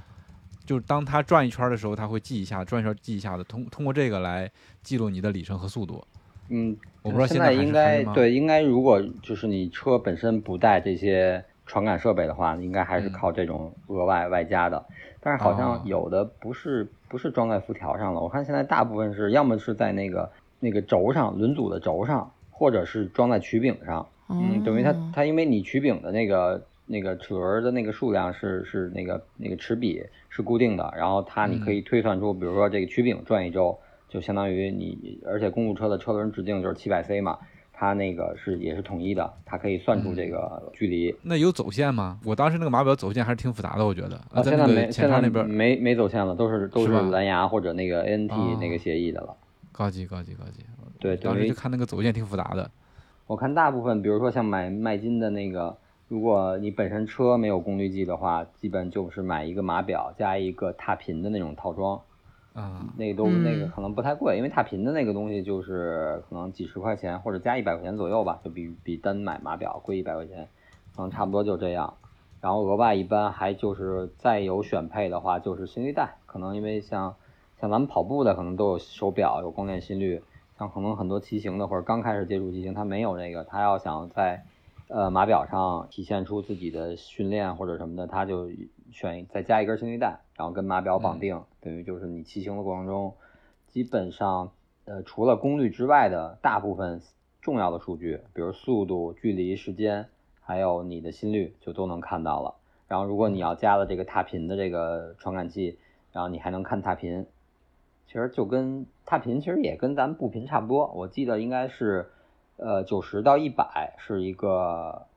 [0.65, 4.51] 就是当它转一圈儿的时候，它会记一下，转一圈儿记一下的，通通过这个来
[4.83, 6.05] 记录你的里程和速度。
[6.51, 13.13] 嗯，我不知道现在应该对，应该如果就是你车本身不带这些传感设备的话，应该还是嗯。
[13.13, 14.85] 靠这种额外外加的。
[15.21, 15.57] 但是好哦。
[15.57, 24.05] 像有的不是不是装在辐条上了，我看现在大部分是要么是在那个那个轴上轮组的轴上，或者是装在曲柄上。
[24.29, 25.13] 嗯，等于它哦。
[25.15, 37.39] 它因为你曲柄的那个那个齿轮的那个数量是是那个那个齿比是固定的，然后它你可以推算出，比如说这个曲柄转一周，就相当于你，而且公路车的车轮直径就是七百 c 嘛，
[37.79, 41.15] 它那个是也是统一的，它可以算出这个距离。
[41.23, 42.19] 那有走线吗？
[42.25, 44.17] 我当时那个码表走线还是挺复杂的，我觉得。
[44.33, 49.33] 啊，在那个现在没现在那边没没走线了，都是都是蓝牙或者那个 ANT 哦那个协议的了。
[49.71, 50.65] 高级高级高级。
[50.99, 52.69] 对，当时就看那个走线挺复杂的。
[53.29, 55.77] 我看大部分，比如说像买麦金的那个，
[56.09, 62.01] 如果你本身车没有功率计的话，基本就是买一个码表加一个踏频的那种套装，
[62.59, 70.49] 啊，那个都、嗯那个可能不太贵，因为踏频的那个东西就是可能几十块钱或者加一百块钱左右吧，就比比单买码表贵一百块钱，
[70.97, 71.95] 可能差不多就这样。
[72.41, 77.15] 然后额外一般还就是再有选配的话，就是心率带，可能因为像
[77.61, 80.21] 像咱们跑步的可能都有手表有光电心率，
[80.59, 84.43] 像可能很多骑行的或者刚开始接触骑行，他没有这个，他要想在
[84.89, 88.51] 呃码表上体现出自己的训练或者什么的，他就
[88.91, 93.15] 选再加一根心率带，然后跟码表绑定，等于就是你骑行的过程中，
[93.67, 94.53] 基本上
[94.85, 97.01] 呃除了功率之外的大部分
[97.41, 100.07] 重要的数据，比如速度、距离、时间，
[100.41, 102.55] 还有你的心率，就都能看到了。
[102.87, 105.79] 然后如果你要加了这个踏频的这个传感器，
[106.13, 107.27] 然后你还能看踏频，
[108.07, 112.11] 其实就跟踏频其实也跟咱们步频差不多，我记得应该是
[112.57, 115.08] 呃九十到一百是一个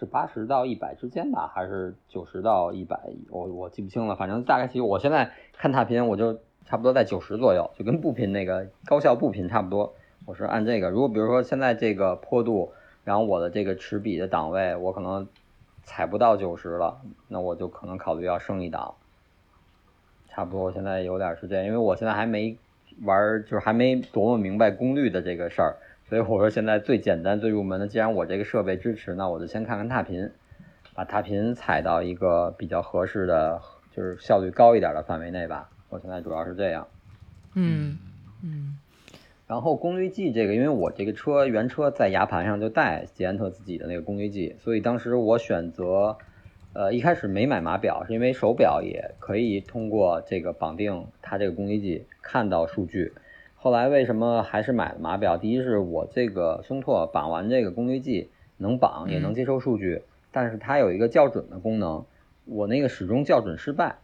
[0.00, 2.98] 是八十到一百之间吧，还是九十到一百，
[3.28, 6.32] 我我记不清了，反正大概其实我现在看踏频我就
[6.64, 9.92] 差不多在九十左右，就跟步频那个高效步频差不多。
[10.24, 12.72] 我是按这个，如果比如说现在这个坡度，
[13.04, 15.28] 然后我的这个齿比的档位，我可能
[15.82, 18.94] 踩不到九十了，那我就可能考虑要升一档。
[20.28, 22.56] 差不多，我现在有点时间，因为我现在还没
[23.02, 25.76] 玩，就是还没琢磨明白功率的这个事儿，
[26.10, 30.28] 所以我说现在最简单、最入门的，既然我这个设备支持，那我就先看看踏频，
[30.92, 35.70] 把踏频踩到一个比较合适的，就是效率高一点的范围内吧。
[35.88, 36.88] 我现在主要是这样。
[37.54, 37.96] 嗯
[38.42, 38.76] 嗯。
[39.46, 46.18] 然后功率计这个，因为我这个车原车在牙盘上就带捷安特自己的那个功率计，所以当时我选择。
[46.72, 53.12] 呃，一开始没买码表，是因为手表也可以通过这个绑定它这个功率计看到数据。
[53.62, 55.36] 后来为什么还是买了码表？
[55.36, 60.00] 第一是我这个胸拓绑完这个功率计能绑，也能接收数据，
[60.32, 62.02] 但是它有一个校准的功能，
[62.46, 63.96] 我那个始终校准失败，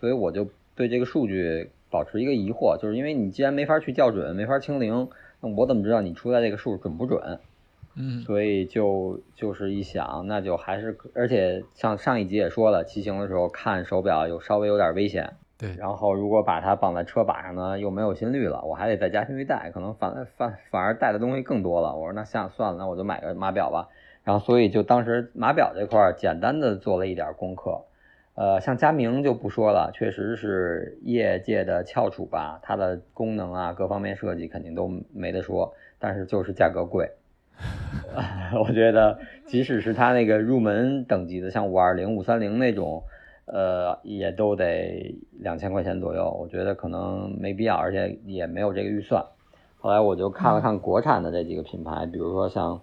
[0.00, 5.06] 所以我就对这个数据保持一个疑惑，就是因为你既然没法去校准，没法清零，
[5.42, 7.38] 那我怎么知道你出来这个数准不准？
[7.96, 15.34] 嗯，所以就就是一想，那就还是，而且像上一集也说了，骑行的时候看手表有稍微有点危险。
[15.56, 21.94] 对，然后如果把它绑在车把上呢，又没有心率了，我还得再加心率带，可能反反反而带的东西更多了。
[21.94, 23.88] 我说那下算了，那我就买个码表吧。
[24.24, 27.84] 然后所以就当时码表这块简单的做了一点功课，
[28.34, 37.12] 呃，像佳明就不说了，确实是业界的翘楚吧，它的功能啊各方面设计肯定都没得说，但是就是价格贵。
[38.66, 43.04] 我觉得，即使是它那个入门等级的，像五二零、五三零那种，
[43.46, 46.30] 呃，也都得两千块钱左右。
[46.40, 49.24] 我觉得可能没必要，而且也没有这个预算。
[49.78, 52.80] 后来我就看了看国产的这几个品牌，比如说像，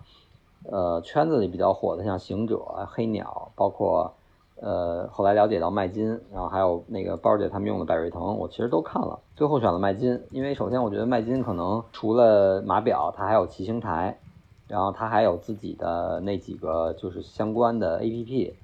[0.69, 4.13] 呃，圈子里比较火的，像行者、黑鸟，包括，
[4.61, 14.19] 呃，后来了解到麦金，然后还有那个包姐他们用的百瑞腾，我其实都看了，最后选了麦金，因为首先我觉得麦金可能除了码表，它还有骑行台。
[14.67, 18.55] 然后它还有自己的那几个就是相关的 A P P，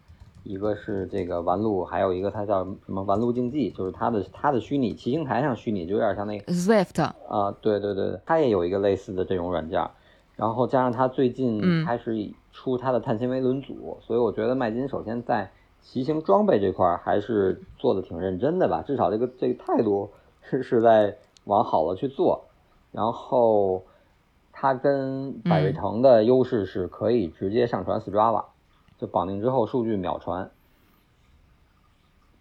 [0.47, 9.85] 一个是这个玩路，还有一个它叫什么玩路竞技，就是它的它的虚拟骑行台上虚拟，就有点像那个 Swift 啊，对对对，它也有一个类似的这种软件。
[10.35, 20.09] 然后加上它最近开始出它的碳纤维轮组，所以我觉得麦金首先在骑行装备这块还是做的挺认真的吧，至少这个这个态度
[20.41, 22.45] 是是在往好了去做。
[22.91, 23.83] 然后。
[24.59, 28.45] 它跟百瑞腾的优势是可以直接上传 Strava，
[28.97, 30.49] 就绑定之后数据秒传。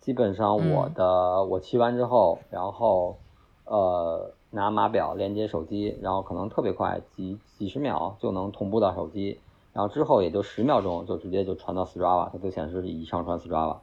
[0.00, 3.16] 基本上我的我骑完之后，然后
[3.64, 9.40] 呃拿码表连接手机，然后可能特别快，几几十秒就能同步到手机，
[9.72, 13.78] 然后之后也就十秒钟就直接就传到 Strava，它就显示已上传 Strava。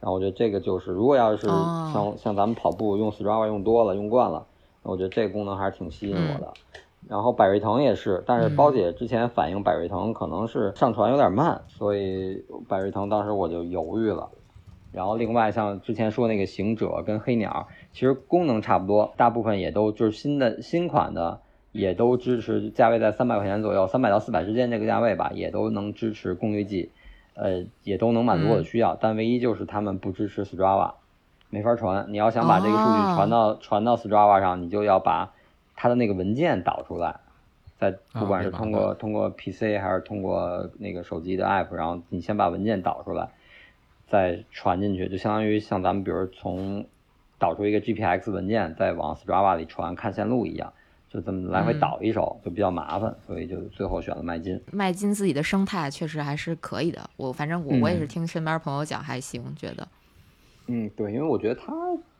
[0.00, 4.46] 然后我觉得这个就是，如果要是像像咱们跑步用 Strava 用多了用惯了，
[4.82, 6.54] 我觉得这个功能还是挺吸引我的。
[7.08, 14.28] 然后百瑞腾也是，但是包姐之前反映百瑞腾可能是上传有点慢，所以百瑞腾当时我就犹豫了。
[14.90, 21.40] 然后另外像之前说那个行者跟黑鸟，其实功能差不多，大部分也都就是新的新款的
[21.70, 26.90] 也都支持，价位在三百块钱左右，三百到四百之间这个价位吧，也都能支持功率计，
[27.34, 28.96] 呃，也都能满足我的需要。
[29.00, 30.94] 但唯一就是他们不支持 Strava，
[31.50, 32.06] 没法传。
[32.08, 35.30] 你要想把这个数据传到传到 Strava 上，你就要把。
[35.76, 37.20] 它的那个文件导出来，
[37.78, 43.28] 在不管是通过通过 PC 还是通过那个手机的 App，然后你先把文件导出来，
[44.08, 46.86] 再传进去，就相当于像咱们比如从
[47.38, 50.72] 导出一个 GPX 文件，再往 Strava 里传看线路一样，
[51.10, 54.58] 就这么来回导一手，就比较麻烦，所以就最后选了麦金。
[54.72, 59.86] 麦金自己的生态确实还是可以的，我反正我我也是听身边朋友讲还行，觉得。
[60.68, 61.72] 嗯，对，因为我觉得他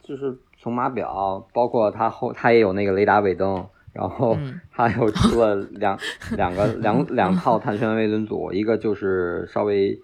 [0.02, 0.36] 就是
[0.66, 4.36] 从码表，包括它后它也有那个雷达尾灯，然后
[4.74, 5.96] 它又出了两
[6.36, 9.96] 两个两两套碳纤维轮组，一个就是稍微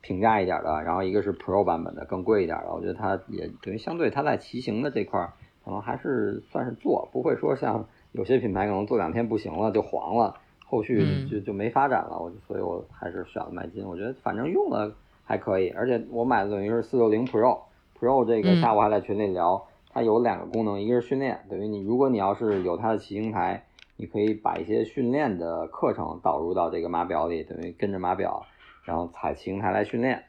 [0.00, 2.72] 平价一点的，然后一个是 Pro 版本的更贵一点的。
[2.72, 12.18] 我觉得它也等于相对它在骑行的这块儿，可能还是算是做，不会说像有些品牌可能做两天不行了就黄了，后续嗯就就没发展了。
[12.18, 14.90] 我就所以我还是选了麦金，我觉得反正用了
[15.24, 17.58] 还可以，而且我买的等于是四六零 Pro
[18.00, 23.64] Pro 这个嗯下午还在群里聊，它有两个功能，一个是训练，等于你如果你要是有它的骑行台，
[23.96, 28.44] 你可以把一些训练的课程导入到这个码表里，等于跟着码表，
[28.84, 30.22] 然后踩骑行台来训练。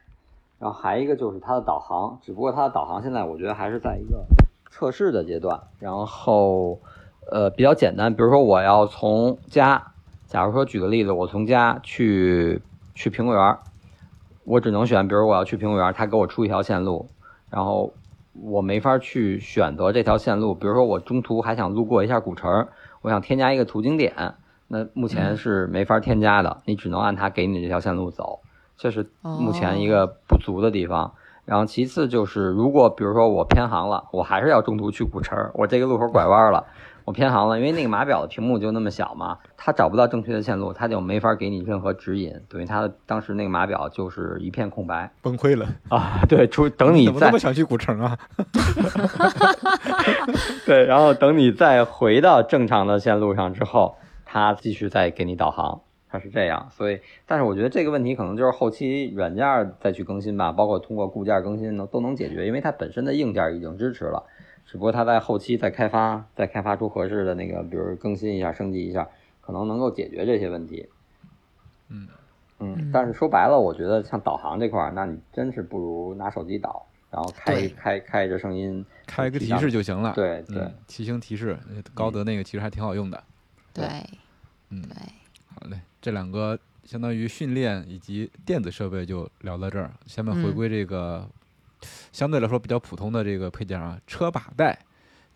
[0.58, 4.24] 然后还一个就是它的导航，只不过它的导航现在我觉得还是在一个
[4.70, 5.60] 测试的阶段。
[5.78, 6.78] 然后，
[7.30, 9.92] 呃，比较简单，比如说我要从家，
[10.24, 12.62] 假如说举个例子，我从家去
[12.94, 13.58] 去苹果园，
[14.44, 17.06] 我只能选，比如我要去苹果园，它给我出一条线路，
[17.50, 17.92] 然后
[18.42, 20.54] 我没法去选择这条线路。
[20.54, 22.68] 比如说我中途还想路过一下古城，
[23.02, 24.34] 我想添加一个途经点，
[24.66, 28.40] 那目前是没法添加的，你只能按它给你这条线路走。
[28.76, 31.14] 这是目前一个不足的地方。
[31.44, 36.66] 然后其次就是，如果比如说我偏航了，我还是要中途去古城，我这个路口拐弯了，
[37.08, 45.66] 我偏航了，因为那个码表的屏幕就那么小嘛，它找不到正确的线路，它就没法给你任何指引，等于它的当时那个码表就是一片空白崩溃了。
[45.88, 46.20] 啊。
[46.28, 48.18] 对，出等你再怎么这么想去古城啊？
[50.66, 53.96] 对，然后等你再回到正常的线路上之后，
[54.26, 55.80] 它继续再给你导航，
[56.10, 56.68] 它是这样。
[56.70, 64.22] 所以，但是我觉得这个问题可能就是后期软件再去更新吧，包括通过固件更新能都能解决，因为它本身的硬件已经支持了，
[64.70, 69.08] 只不过它在后期再开发，再开发出合适的那个，比如更新一下、升级一下，
[69.40, 70.86] 可能能够解决这些问题。
[71.88, 72.06] 嗯
[72.58, 80.12] 嗯，但是说白了，我觉得像导航这块儿，那你真是不如拿手机导，然后开对开开着声音，开个提示就行了。
[80.14, 80.58] 对对。
[80.58, 83.24] 嗯，骑行提示，呃高德那个其实还挺好用的。
[83.72, 83.86] 对
[84.68, 84.90] 嗯，对，
[85.54, 91.26] 好嘞，这两个相当于训练以及电子设备就聊到这儿，下面回嗯归这个、
[92.12, 94.78] 相对来说比较普通的这个配件啊，车把带，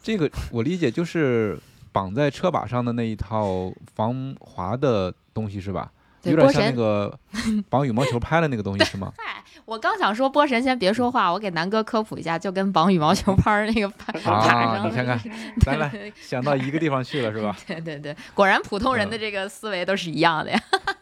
[0.03, 1.59] 这个我理解就是
[1.93, 5.93] 绑在车把上的那一套防滑的东西是吧？
[6.23, 7.19] 有点像那个
[7.69, 9.13] 绑羽毛球拍的那个东西是吗？
[9.19, 14.45] 嗨，我刚想说波神先别说话，我给南哥科普一下，就跟绑羽毛球拍儿那个拍卡啊，
[14.79, 15.19] 上你看看，
[15.61, 17.57] 咱俩想到一个地方去了是吧？
[17.67, 20.61] 对对对，果然普通人嗯的这个思维都是一样的呀。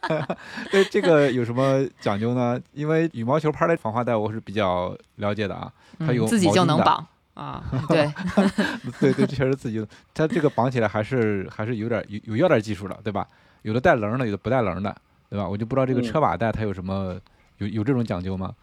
[0.71, 2.59] 对这个有什么讲究呢？
[2.73, 8.11] 因为羽毛球拍的防滑带我是比较了解的啊，它有嗯自己就能绑啊，对，
[8.99, 13.27] 对对，确实自己，它这个绑起来还是还是有点有有要点技术的，对吧？
[13.63, 14.95] 有的带棱的，有的不带棱的，
[15.29, 15.47] 对吧？
[15.47, 17.15] 我就不知道这个嗯车把带它有什么
[17.61, 18.53] 有有这种讲究吗？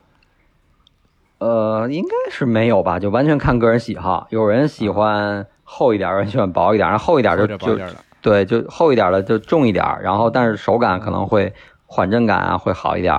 [1.38, 4.26] 呃，应该是没有吧，就完全看个人喜好。
[4.30, 7.78] 有人喜欢厚一点，有人喜欢薄一点，然后厚一点厚就就
[8.20, 11.55] 对，就厚一点的就重一点，然后但是手感可能会
[11.86, 13.14] 缓震感啊会好一点，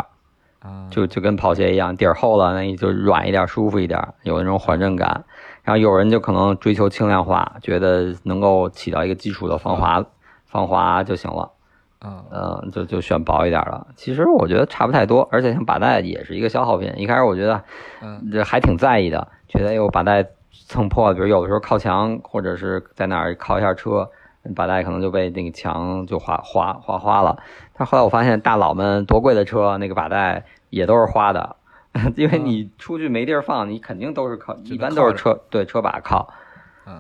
[0.60, 5.24] 啊，就就跟跑鞋一样，底儿厚了那就软一点，舒服一点，有那种缓震感。
[5.64, 10.04] 然后有人就可能追求轻量化，觉得能够起到一个基础的防滑
[10.46, 11.52] 防滑就行了。
[12.00, 13.88] 啊，嗯，就就选薄一点的。
[13.95, 16.93] 其实我觉得差不太多，而且像把带也是一个消耗品。
[16.95, 17.62] 一开始我觉得，
[18.02, 20.26] 嗯，这还挺在意的，觉得哎呦把带
[20.68, 24.10] 蹭破了，比如有的时候靠墙或者是在哪儿靠一下车，
[24.56, 27.38] 把带可能就被那个墙就划划划花了。
[27.78, 31.58] 但后来我发现大佬们多贵的车，那个把带也都是花的，
[32.16, 36.34] 因为你出去没地儿放，你肯定都是靠，一般都是车对车把靠。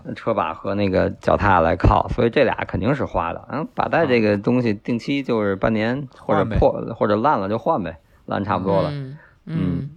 [0.05, 3.47] 嗯车把和那个脚踏来靠，所以这俩肯定是花的。
[3.51, 8.91] 嗯，把带这个东西定期就是半年或者破或者烂了就换呗，烂差不多了。
[9.45, 9.89] 嗯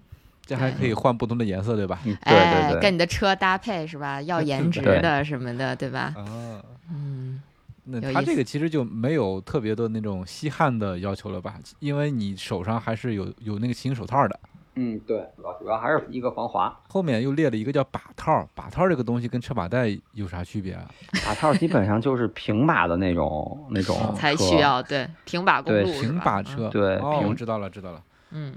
[0.45, 2.01] 这还可以换不同的颜色，对吧？
[2.05, 4.21] 嗯，对哎，对对，跟你的车搭配是吧？
[4.23, 6.13] 要颜值 的什么的，对吧？
[6.17, 7.41] 啊，嗯，
[7.85, 11.55] 那它这个其实就没有特别的那种吸汗的要求了吧？
[11.79, 14.41] 因为你手上还是有有那个骑行手套的。
[14.75, 16.75] 嗯对，主要主要还是一个防滑。
[16.89, 20.89] 后面又列了一个叫把套，把套这个东西跟车把带有啥区别啊？
[21.27, 24.59] 把套基本上就是平把的那种那种嗯才需。
[24.59, 28.03] 要对平把公路是平把车，对哦，平我知道了，知道了。
[28.31, 28.57] 嗯，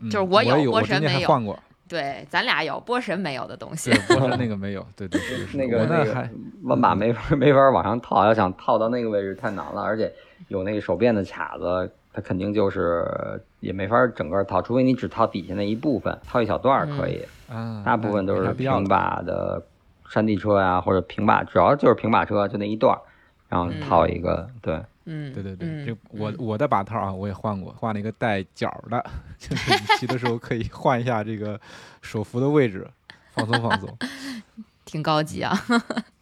[0.00, 4.16] 嗯就是我有，我有波我之前神没有还换过，对，咱俩有波神没有的东西对，。
[4.16, 6.30] 波神那个没有，对对是是 那个那个还
[6.62, 10.10] 弯把没法没法往上套，要想套到那个位置太难了，而且
[10.48, 17.20] 有那个手变的卡子，它肯定就是也没法整个套，除非你只套底下那一部分，套一小段儿可以。
[17.48, 19.60] 啊，大部分都是平把的
[20.08, 23.00] 山地车呀、或者平把，主要就是平把车，就那一段儿，
[23.48, 29.04] 然后套一个，对，嗯，对对对，嗯这我嗯我的把套啊，我也换过，换了一个带角的，
[29.38, 31.60] 就是你骑的时候可以换一下这个
[32.00, 32.88] 手扶的位置，
[33.32, 33.98] 放松放松。
[34.86, 35.52] 挺高级啊。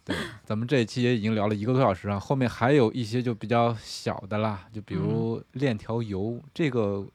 [0.05, 7.05] 对，咱们这一期也已经聊了一个多小时啊，后面还有一些就比较小的啦，就比如链条油，这个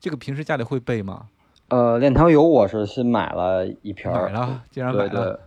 [0.00, 1.28] 这个平时家里会备吗？
[1.68, 5.40] 呃，链条油我是新买了一瓶儿，买了，竟然买对了，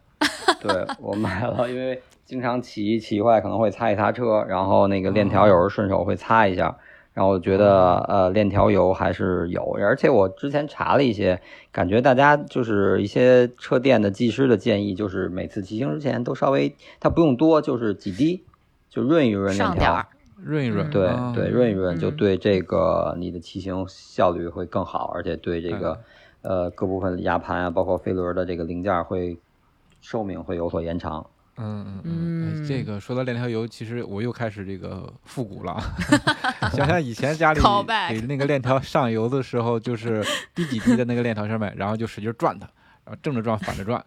[0.62, 6.76] 对，对我买了，因为经常骑骑回来可能会擦一擦车，然后那个链条有时候顺手会擦一下。
[7.18, 11.42] 然后我觉得呃链条油还是有，而且我之前查了一些，
[11.72, 18.46] 感觉大家就是一些车店的技师的建议，就是每次骑行之前都稍微，它不用多，就是几滴，
[18.88, 26.00] 就润一润链条润一润，对啊对，润一润就嗯对这个你的骑行效率会更好，而且对这个
[26.44, 29.40] 呃各部分压盘啊，包括飞轮的这个零件会
[30.02, 31.26] 寿命会有所延长。
[31.60, 32.86] 嗯嗯嗯，哎这嗯。
[32.86, 35.76] 个说到链条油，其实我又开始这个复古了。
[36.76, 37.62] 想想以前家里
[38.10, 42.68] 给那个链条上油的时候，就是滴几滴在那个链条上面，然后就使劲转它，
[43.06, 44.04] 然后正着转，反着转，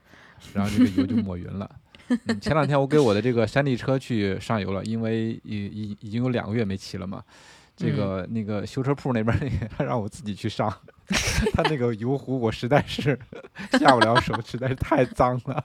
[0.52, 1.70] 然后这个油就抹匀了。
[2.08, 7.22] 嗯，前两天我给我的这个山地车去上油了，因为已已已经有两个月没骑了嘛。
[7.76, 10.70] 这个那个修车铺那边那个他让我自己去上，
[11.54, 13.18] 他那个油壶我实在是
[13.80, 15.64] 下不了手，实在是太脏了。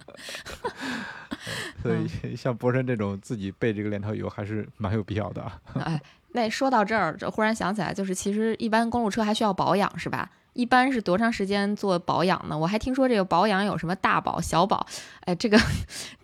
[1.84, 5.60] 所以像博神这种自己备这个链条油还是蛮有必要的啊。
[5.74, 6.02] 哎，
[6.36, 10.30] 那说到这儿，这忽然想起来，就是其实一般公路车还需要保养是吧？
[10.52, 12.58] 一般是多长时间做保养呢？
[12.58, 14.86] 我还听说这个保养有什么大保、小保，
[15.22, 15.58] 哎，这个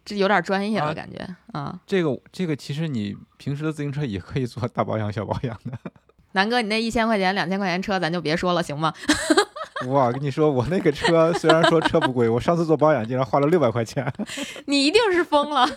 [0.06, 1.80] 这有点专业了，啊感觉啊。
[1.88, 5.78] 这个这个其实你平时的自行车也可以做大保养、小保养的。
[6.34, 8.94] 南哥，你那一千块钱、两千块钱车，咱就别说了，行吗？
[9.88, 14.12] 哇，跟你说，我那个车虽然说车不贵，我上次做保养竟然花了六百块钱，
[14.66, 15.68] 你一定是疯了，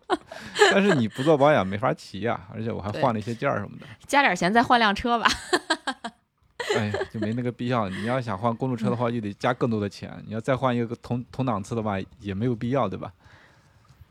[0.72, 3.86] 但是你不做保养没法骑呀、而且我还换了一些件儿什么的。
[4.06, 5.26] 加点钱再换辆车吧。
[6.76, 7.88] 哎呀，就没那个必要。
[7.88, 10.12] 你要想换公路车的话，就得加更多的钱。
[10.26, 13.12] 你要再换一个同同档次的话，也没有必要，对吧？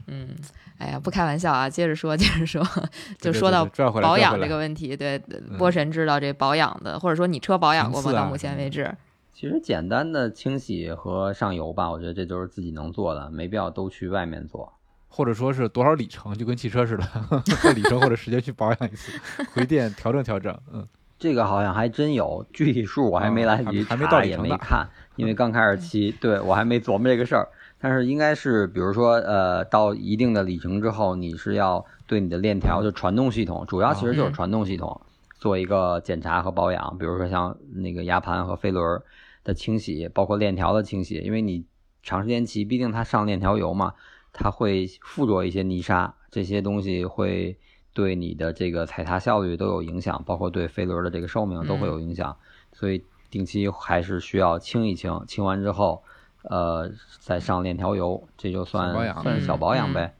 [0.07, 0.29] 嗯，
[0.77, 2.63] 哎呀，不开玩笑啊，接着说，接着说，
[3.19, 3.65] 就说到
[4.01, 8.11] 保养这个问题，对，嗯波神知道这保养的，或者说你车保养过吗？
[8.11, 8.93] 啊到目前为止，
[9.33, 14.71] 其实简单的清洗和上油吧，我觉得这都是自己能做的，没必要都去外面做。
[15.07, 17.03] 或者说是多少里程，就跟汽车似的，
[17.63, 19.11] 在里程或者时间去保养一次，
[19.55, 20.53] 回电调整调整。
[20.73, 20.85] 嗯，
[21.17, 24.85] 这个好像还真有，具体数我还没来得及啊还没查，也到里程呢没看，
[25.15, 27.47] 因为刚开始骑，对我还没琢磨这个事儿。
[27.87, 34.33] 但是应该是，比如说，呃，到一定的里程之后，你是要对你的链条，就传动系统，主要其实就是嗯。
[34.33, 34.99] 传动系统，
[35.37, 36.97] 做一个检查和保养。
[36.97, 38.99] 比如说像那个牙盘和飞轮
[39.43, 41.63] 的清洗，包括链条的清洗，因为你
[42.01, 43.93] 长时间骑，毕竟它上链条油嘛，
[44.33, 47.55] 它会附着一些泥沙，这些东西会
[47.93, 52.35] 对你的这个踩踏效率都有影响，包括对飞轮的这个寿命都会有影响，
[52.73, 56.01] 所以定期还是需要清一清，清完之后，
[56.49, 60.15] 呃，再上链条油，这就算算是小保养呗。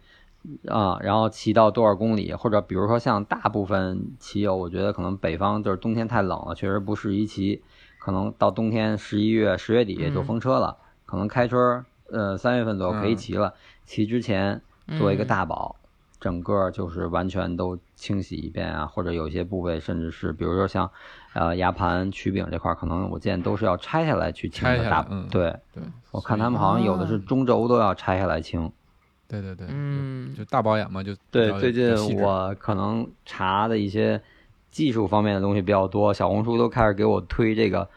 [0.67, 7.63] 啊，然后骑到多少公里，或者比如说像大部分骑友，我觉得可能北方就是冬天太冷了，确实不适宜骑，
[7.97, 13.55] 可能到冬天十一月、十月底就嗯封车了，可能开春儿呃三月份左右可以嗯骑了，
[13.87, 14.61] 骑之前
[14.99, 15.75] 做一个嗯大保，
[16.19, 20.89] 整个就是完全都清洗一遍啊，或者有些部位甚至是比如说像
[21.33, 28.71] 呃牙盘、曲柄这块儿，可能我见都是要拆下来去清的大，拆下来嗯对对，我看他们好像有的是哦中轴都要拆下来清。
[29.27, 34.21] 对对对，嗯就大保养嘛，就对，最近我可能查的一些
[34.69, 37.89] 技术方面的东西比较多，小红书都开始给我推这个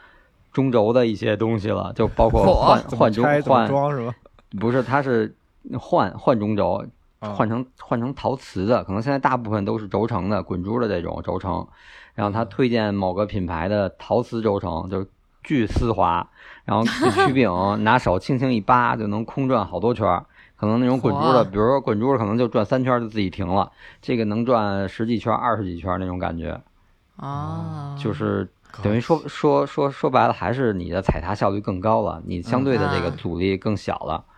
[0.52, 4.14] 中轴的一些东西了，就包括换换中换，装是吧？
[4.58, 5.34] 不是，它是
[5.78, 6.86] 换换中轴，啊
[7.20, 11.66] 换成换成陶瓷的，可能现在大部分都是轴承的，滚珠的这种轴承。
[12.14, 15.06] 然后他推荐某个品牌的陶瓷轴承，就是
[15.42, 16.28] 巨丝滑，
[16.64, 17.50] 然后这曲柄
[17.84, 20.26] 拿手轻轻一扒就能空转好多圈儿。
[20.56, 23.70] 可能那种滚珠的，比如说滚珠的，可能就转三圈就自己停了，
[24.02, 26.60] 这个能转十几圈、二十几圈那种感觉，
[27.16, 28.48] 哦，就是
[28.82, 34.24] 等于说说说说白了，还是你的踩踏效率更高了，你相对的这个啊阻力更小了。
[34.26, 34.34] 嗯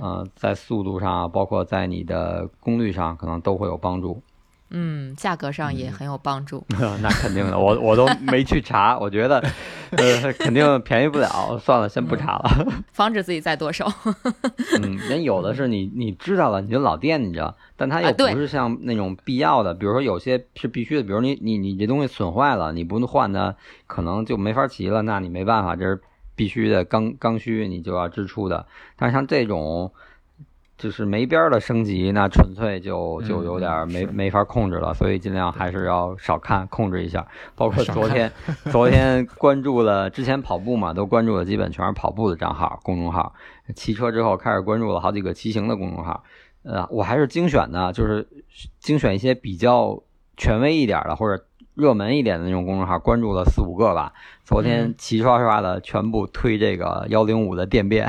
[0.00, 4.22] 呃，在速度上，包括在你的功率上，可能都会有帮助。
[4.70, 6.64] 嗯，价格上也嗯很有帮助。
[7.00, 9.38] 那肯定的，我我都没去查，我觉得，
[9.90, 12.50] 呃，肯定便宜不了，算了，先不查了。
[12.90, 13.86] 防止自己再剁手。
[14.82, 23.54] 嗯，人有的是你你知道了，你就老惦记着，但它又不是像那种必要的，比如说有些是必须的，比如你你你这东西损坏了，你不换它，
[23.86, 26.00] 可能就没法骑了，那你没办法，这是
[26.36, 28.66] 必须的刚刚需，你就要支出的。
[28.96, 29.90] 但是像这种。
[30.78, 37.26] 就是没边儿的升级，那纯粹就就有点儿没、嗯没法控制了，所以尽量还是要少看，控制一下。
[37.54, 38.30] 包括昨天，
[38.70, 43.32] 昨天关注了，之前跑步嘛，都关注的，基本全是跑步的账号、公众号。
[43.74, 46.22] 骑车之后开始关注了好几个骑行的公众号，
[46.62, 48.28] 呃，我还是精选的，就是
[48.78, 50.02] 精选一些比较
[50.36, 51.42] 权威一点的或者
[51.76, 54.12] 热门一点的那种公众号，关注了四五个吧。
[54.44, 58.08] 昨天嗯齐刷刷的全部推这个幺零五的电变，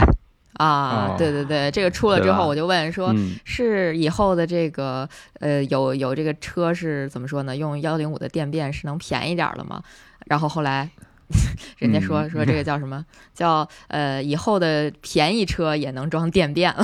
[0.54, 5.08] 啊，哦对对对，这个出了之后，我就问说，嗯，是以后的这个
[5.42, 7.56] 呃有有这个车是怎么说呢？
[7.56, 9.84] 用幺零五的电变是能便宜点儿了吗？
[10.28, 10.90] 然后后来
[11.78, 16.84] 人家说、嗯说这个叫什么叫呃以后的便宜车也能装电变了。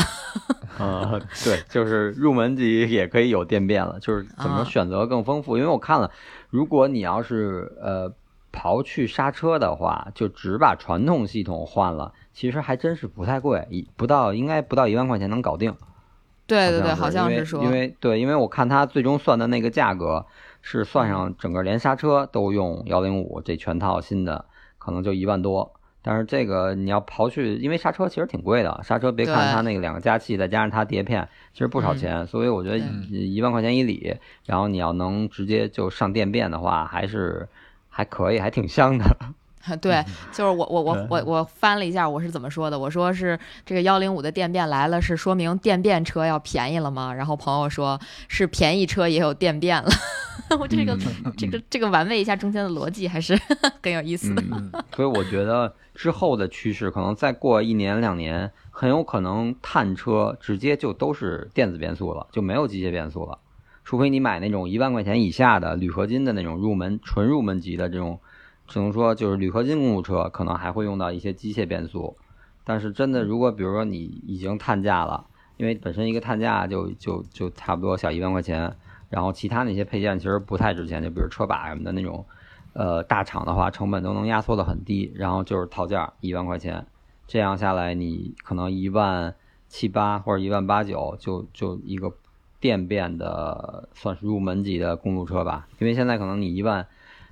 [0.79, 5.57] 呃， 对，就是入门级也可以有电变了，就是怎么选择更丰富。
[5.57, 6.09] 因为我看了，
[6.49, 8.11] 如果你要是呃
[8.51, 15.75] 刨去刹车的话，就只把传统系统换了，其实还真是不太贵，一不到应该不到一万块钱能搞定。
[16.45, 20.25] 对对对，好好像因为是说因为对，因为我看他最终算的那个价格
[20.61, 24.45] 是算嗯上整个连刹车都用幺零五这全套新的，
[24.77, 25.73] 可能就一万多。
[26.03, 32.27] 但是这个你要刨去，因为刹车其实挺贵的，刹车别看它那个两个加气，再加上它碟片，其实不少嗯钱。
[32.27, 37.47] 所以我觉得一一万块钱一里，然后你要能直接就上电变的话，还是
[37.89, 39.05] 还可以，还挺香的。
[39.81, 42.77] 对，就是我我我我我翻了一下，我是怎么说的？
[42.77, 47.13] 我说是这个幺零五的电变来了，是说明电变车要便宜了吗？
[47.13, 49.89] 然后朋友说是便宜车也有电变了。
[50.59, 50.97] 我这个、
[51.37, 53.39] 这个这个玩味一下中间的逻辑还是
[53.81, 54.43] 很有意思的。
[54.51, 63.39] 嗯，所以我觉得之后的趋势可能再过一年两年，很有可能碳车直接就都是电子变速了，就没有机械变速了。
[63.85, 68.19] 除非你买那种一万块钱以下的铝合金的那种入门纯入门级的这种，
[68.73, 72.17] 只能说就是铝合金公路车，可能还会用到一些机械变速。
[72.63, 78.75] 但是真的，如果比如说你已经碳价了，因为本身一个碳价就就就差不多小一万块钱，
[79.11, 82.25] 然后其他那些配件其实不太值钱，就比如车把什么的那种，
[82.73, 86.87] 呃，大厂的话成本都能压缩的很低，然后就是套件儿一万块钱，
[87.27, 89.35] 这样下来你可能一万
[89.67, 92.11] 七八或者一万八九就就一个
[92.59, 96.87] 电变的算是入门级的公路车吧，因为现在可能你一万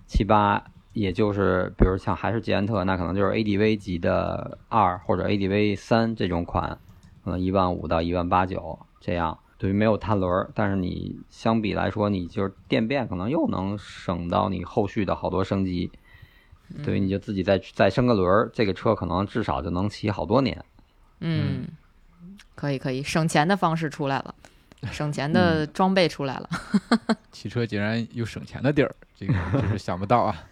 [0.05, 0.65] 七八。
[0.93, 6.77] 也就是，比如像还是捷安特，那可能就是 ADV 级的二或者 ADV 三这种款，
[7.23, 9.37] 可能一万五到一万八九这样。
[9.57, 15.91] 对于没有碳轮儿，但是你相比来说，你就是电变，可能又能省到你后续的好多升级。
[16.83, 20.65] 对于你就自己再再升个轮儿，这个车可能至少就能骑好多年。
[21.19, 21.67] 嗯，
[22.55, 24.33] 可以可以，省钱的方式出来了，
[24.91, 26.49] 省钱的装备出来了。
[27.31, 30.43] 汽车竟然有省钱的地儿，这个真是想不到啊！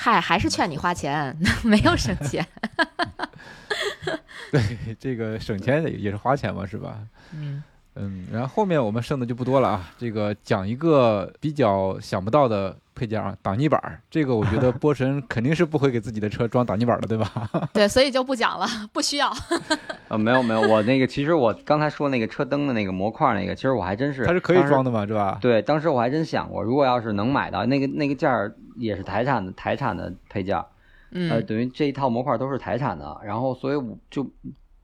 [0.00, 2.46] 嗨，还是劝你花钱，没有省钱。
[4.52, 6.96] 对，这个省钱也也是花钱嘛，是吧？
[7.34, 7.62] 嗯
[8.00, 9.90] 嗯，然后后面我们剩的就不多了啊。
[9.98, 14.00] 这个讲一个比较想不到的配件啊，挡泥板儿。
[14.10, 17.50] 这个我觉得波神肯定是不会给自己的车装挡泥板儿的，对吧？
[17.74, 19.32] 对，所以就不讲了， 不需要。
[20.08, 25.38] 呃，没有没有，我那个其实我刚才说那个车灯的那个模块儿那个，其实我还真是它是可以装的嘛，是吧？
[25.40, 30.66] 对，当时我还真想过，如果要是能买到那个那个件儿，也是台产的台产的配件儿，
[31.12, 34.30] 呃，嗯等于这一套模块都是台产的，然后所以我就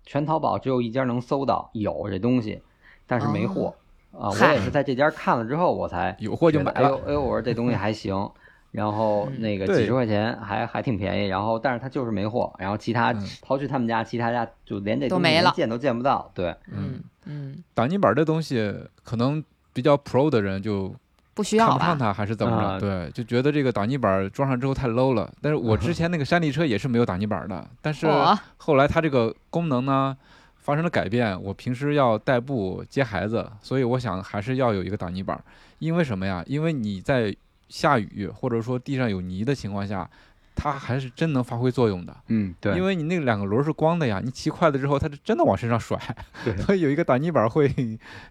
[0.05, 2.61] 全淘宝只有一家能搜到有这东西，
[3.07, 3.75] 但是没货
[4.13, 7.01] 啊、我也是在这家看了之后，我才有货就买了。
[7.07, 8.15] 哎呦，我说这东西还行。
[8.75, 18.75] 然后那个几十块钱还还挺便宜，然后但是它就是没货，然后其他嗯刨去他们家，其他家就连这东西都没了连见都见不到，对，嗯嗯，挡泥板儿这东西，
[19.05, 19.43] 可能
[19.73, 20.93] 比较 pro 的人就
[21.35, 22.09] 不需要吧看不上？
[22.09, 22.67] 它，还是怎么着？
[22.67, 25.33] 啊对，就觉得这个挡泥板儿装上之后太 low 了。
[25.41, 28.09] 但是我之 前那个山地车也是没有挡泥板儿的，但是
[28.57, 30.17] 后来它这个功能呢
[30.65, 35.45] 发生了改变，我平时要代步接孩子，所以我想还是要有一个挡泥板儿。
[35.79, 36.43] 因为什么呀？
[36.47, 37.37] 因为你在
[37.69, 40.09] 下雨或者说地上有泥的情况下，
[40.55, 42.17] 它还是真能发挥作用的。
[42.29, 45.99] 嗯，对，因为你那两个轮儿是光的呀，你骑快了之后，它是真的往身上甩，
[46.47, 47.69] 对所以有一个挡泥板儿会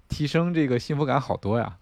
[0.10, 1.78] 提升这个幸福感好多呀。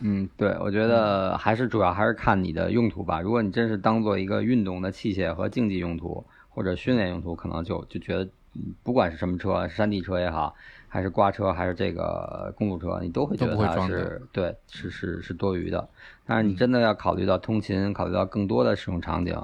[0.00, 3.22] 嗯，对，我觉得还是主要还是看你的用途吧。
[3.22, 8.30] 如果你真是当做一个运动的器械和竞技用途或者训练用途，可能就就觉得，嗯
[8.82, 10.54] 不管是什么车，山地车也好，
[10.88, 15.88] 还是挂车，还是这个公路车，你都会觉得它装的是对，是是是多余的。
[16.26, 19.34] 但是你嗯真的要考虑到通勤，考虑到更多的使用场景，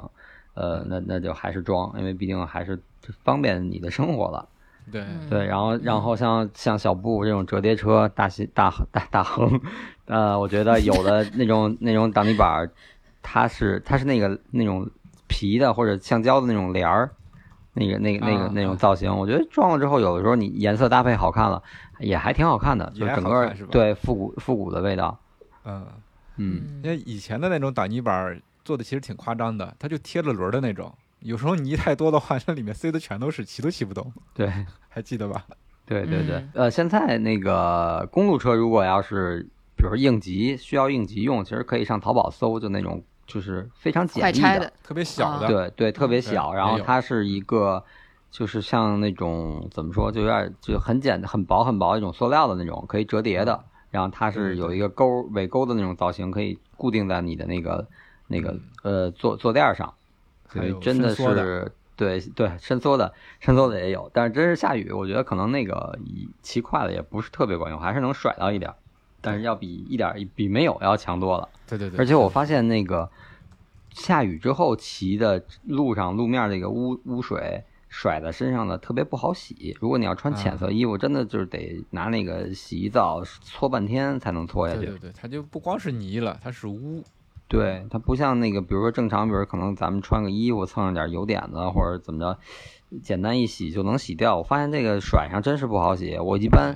[0.54, 2.80] 呃，那那就还是装，因为毕竟还是
[3.22, 4.48] 方便你的生活了。
[4.92, 9.58] 对，嗯对，然后然后像像小布这种折叠车、大西大大大横，
[10.04, 12.70] 呃，我觉得有的 那种那种挡泥板儿，
[13.22, 14.86] 它是它是那个那种
[15.26, 17.10] 皮的或者橡胶的那种帘儿，
[17.74, 21.62] 那个那个那个啊那种造型，我觉得装了之后，有的时候你颜色搭配好看了，
[21.98, 25.18] 也还挺好看的，就整个对复古复古的味道。
[25.64, 25.86] 嗯，
[26.36, 34.50] 嗯，因为以前的那种挡泥板做的其实挺夸张的，它就贴了轮儿的那种，有时候泥太多的话， 那里面塞的全都是，骑都骑不动，对。
[34.88, 35.44] 还记得吧？
[35.86, 39.42] 对对对嗯，呃，现在那个公路车如果要是
[39.76, 47.82] 比如说应急需要应急用，其实可以上淘宝搜，就那种就是非常简易的，特别小的，对对，特别对小，然后它是一个
[48.30, 57.86] 就是像那种怎么说，就有点就很简很薄很薄一种塑料的那种可以折叠的，然后它是有一个钩尾钩的那种造型，可以固定在你的那个
[58.26, 59.94] 那个呃坐坐垫上，
[60.48, 65.96] 所以真的是对对伸缩的伸缩的也有，但是真是下雨，我觉得可能那个
[66.42, 68.76] 骑快了也不是特别管用，还是能甩到一点儿，
[69.24, 71.48] 但是要比一点儿比没有要强多了。
[71.66, 73.10] 对对对，而且我发现那个
[73.90, 79.76] 下雨之后骑的路上路面那个污污水甩在身上的特别不好洗。
[79.80, 84.80] 如果你要穿浅色衣服，真的就是得拿那个洗衣皂搓半天才能搓下去。
[84.80, 87.02] 对对对，它就不光是泥了，它是污。
[87.46, 92.38] 对，它不像那个，比如说正常，比如可能咱们穿个衣服蹭上点油点子或者怎么着，
[93.02, 94.38] 简单一洗就能洗掉。
[94.38, 96.18] 我发现这个甩上真是不好洗。
[96.18, 96.74] 我一般，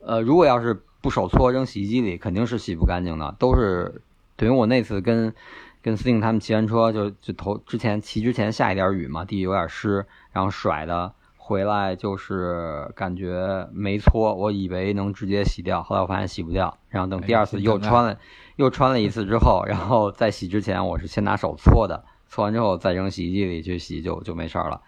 [0.00, 3.34] 呃，如果要是不手搓扔洗衣机里，肯定是洗不干净的。
[3.38, 4.02] 都是
[4.36, 5.34] 等于我那次跟
[5.82, 18.18] 跟司令他们骑完车，就就头之前骑之前下一点雨嘛，地有点湿，然后甩的回来就是感觉没搓，我以为能直接洗掉，后来我发现洗不掉，然后等第二次又穿了。
[18.56, 24.80] 又穿了一次之后，然后在洗之前，我是先拿手搓的，搓完之后再扔洗衣机里去洗，就就没事儿了。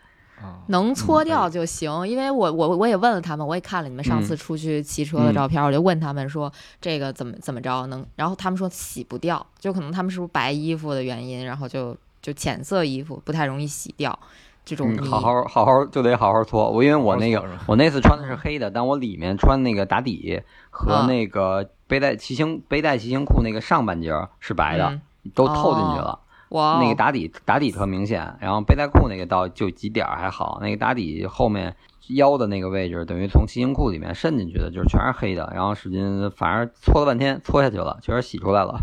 [0.43, 6.51] 啊，能搓掉就行，因为我我我也问了他们，我也看了你们上次出去骑车的照片，我就问他们说
[6.81, 14.19] 这个怎么怎么着能，然后他们说洗不掉，就可能他们是不是白衣服的原因，然后就就浅色衣服不太容易洗掉
[14.65, 16.71] 这种嗯，好好好好就得好好搓。
[16.71, 20.41] 我因为我那个我那次穿的是黑的，但我里面穿那个打底
[20.71, 25.03] 和啊那个背带骑行背带骑行裤那个上半截儿是白的，嗯
[25.35, 26.21] 都透进去哦了。
[26.51, 31.77] 那个打底打底特明显，然后背带裤那个倒就几点儿还好，那个打底后面
[32.09, 38.81] 腰的那个位置，等于从骑行裤里面渗进去的，就是全是黑的，然后使劲，反正搓了半天，搓下去了，确实洗出来了。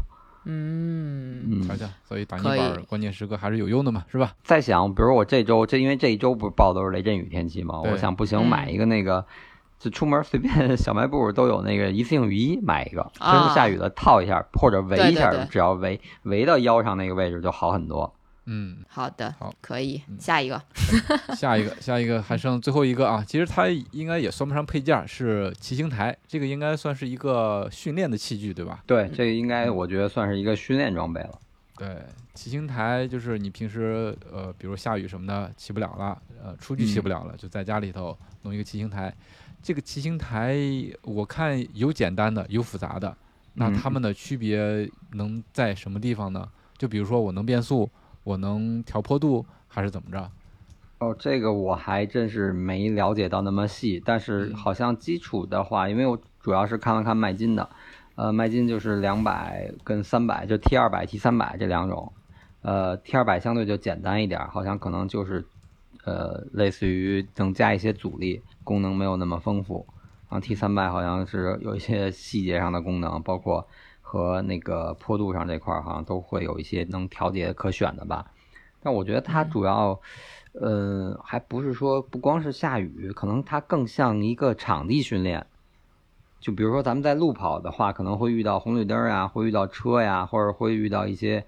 [0.49, 4.31] 嗯，嗯瞧，瞧，所以打泥可以板儿关键时刻还是有用的嘛，是吧？
[4.43, 9.25] 在想，比如我这周，这因为这一周不是报都是雷阵雨天气嘛，我想不行嗯买一个那个，
[9.79, 18.13] 就出门随便小卖部都有那个一次性雨衣，买一个，真啊是下雨了套一下或者围一下，对对对只要围围到腰上那个位置就好很多。
[18.49, 20.61] 嗯，好的，好可以，嗯下一个，
[21.35, 23.21] 下一个，下一个还剩最后一个啊。
[23.27, 28.81] 其实它应该也算不上配件儿，是骑行台，这个应该算是一个训练的器具，对吧？
[28.87, 31.31] 对，这个应嗯该我觉得算是一个训练装备了。
[31.75, 31.97] 对，
[32.33, 39.13] 骑行台就是你平时呃，比如下雨什么的骑不了了，呃，出去骑不了了，就在家里头弄一个骑行台。
[39.61, 40.57] 这个骑行台
[41.03, 43.15] 我看有简单的，有复杂的，
[43.53, 46.47] 那嗯它们的区别能在什么地方呢？
[46.77, 47.89] 就比如说我能变速，
[48.23, 50.31] 我能调坡度，还是怎么着？
[50.99, 57.69] 哦，这个我还真是没了解到那么细，但是嗯好像基础的话，因为我主要是看了看麦金的，
[58.15, 62.11] 呃，麦金就是两百跟三百，就 T 二百、T 三百这两种，
[62.61, 65.45] 呃，T 二百相对就简单一点，好像可能就是，
[66.07, 69.85] 呃，类似于能加一些阻力，功能没有那么丰富，
[70.29, 73.67] 然后 T 三百好像是有一些细节上的功能，包括
[74.01, 78.31] 和那个坡度上这块儿好像都会有一些能调节可选的吧。
[78.81, 79.99] 但我觉得它主要，
[80.53, 85.45] 呃，还不是说不光是下雨，可能它更像一个场地训练。
[86.39, 91.45] 就比如说咱们在路跑的话，可能会遇到红绿灯啊，会遇到车呀，或者会遇到一些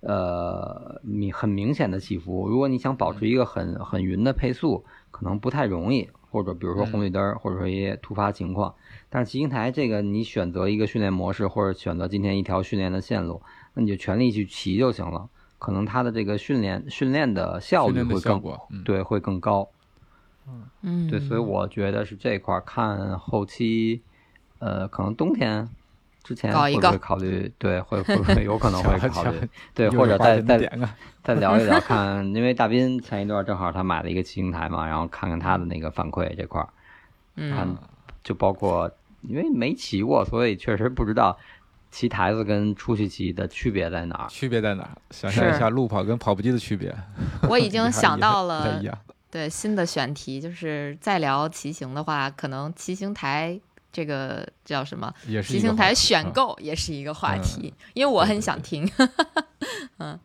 [0.00, 2.48] 呃明很明显的起伏。
[2.48, 6.08] 如果你想保持一个很很匀的配速，可能不太容易。
[6.30, 8.74] 或者比如说红绿灯，或者说一些突发情况。
[9.08, 13.40] 但是骑行台这个，你选择一个训练模式，或者选择今天一条训练的线路，
[13.72, 15.26] 那你就全力去骑就行了。
[15.58, 19.66] 可能它的这个训练训练的效训练的率会更对，会更高。
[20.82, 24.02] 嗯，对，所以我觉得是这块儿看后期，
[24.58, 25.66] 呃，可能冬天
[26.28, 27.50] 之前搞一个会不会考虑？
[27.56, 29.40] 对，会 会不会有可能会考虑？
[29.72, 30.58] 对，或者再再
[31.24, 36.68] 再聊一聊 看，因为大斌前一段正好他买了一个骑行台嘛，然后看看他的那个反馈这块儿，
[37.36, 37.74] 嗯，
[38.22, 38.90] 就包括
[39.22, 41.38] 因为没骑过，所以确实不知道
[41.90, 44.28] 骑台子跟出去骑的区别在哪儿。
[44.28, 44.90] 区别在哪儿？
[45.10, 46.94] 想象一下路跑跟跑步机的区别。
[47.48, 48.78] 我已经 想到了。
[49.30, 53.60] 对新的选题，就是再聊骑行的话，可能骑行台
[53.92, 55.12] 这个叫什么？
[55.26, 58.90] 也是骑行台选购也是一个话嗯题，因为我很对对对想听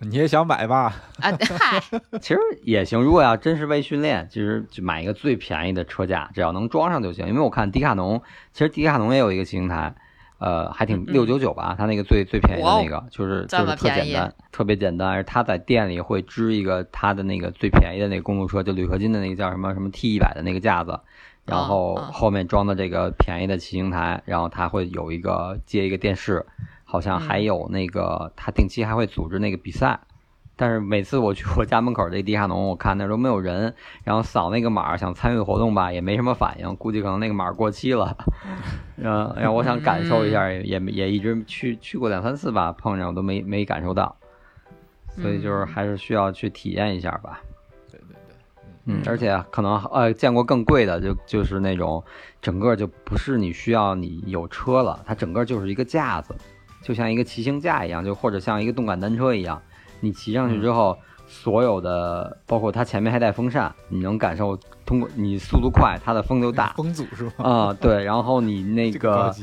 [0.00, 0.94] 你也想买吧？
[1.20, 1.32] 啊。
[1.58, 1.82] 嗨
[2.20, 7.26] 其实也行，如果要真是为训练，其实就买一个最便宜的车架，只要能装上就行。
[7.28, 8.22] 因为我看迪卡侬，
[8.52, 9.94] 其实迪卡侬也有一个骑行台，
[10.38, 15.08] 呃，还挺嗯六九九吧，它那个最最便宜的那个，就是这就是特么便宜简单，特别简单。
[15.08, 21.00] 而它在店里会支一个他的那个最便宜的那个公路车，就铝合金的那个叫什么什么 T 一百的那个架子，
[21.46, 26.44] 然后嗯后面装的这个便宜的骑行台，然后它会有一个接一个电视，
[26.84, 29.98] 好像还嗯有那个它定期还会组织那个比赛。
[30.58, 33.74] 但是每次我去我家门口这迪卡侬，我看那都没有人，
[34.04, 38.16] 然后扫那个码想参与活动吧，也没什么反应，估计可能那个码过期了。
[38.96, 44.16] 嗯，然后我想感受一下，也也也一直去去过两三次吧，碰上我都没没感受到，
[45.20, 47.38] 所以就是还是需要去体验一下吧。
[48.86, 52.02] 嗯，而且可能呃见过更贵的，就就是那种
[52.40, 56.34] 整个就不是你需要你有车了，它整个就是一个架子，
[56.82, 59.60] 就像一个骑行架一样，就或者像一个动感单车一样，
[60.00, 60.96] 你骑上去之后，
[61.26, 66.72] 所有的包括它前面还带风扇，你能感受通过你速度快，它的风就大。
[66.76, 67.44] 风阻是吧？
[67.44, 69.42] 啊、对，然后你那个 级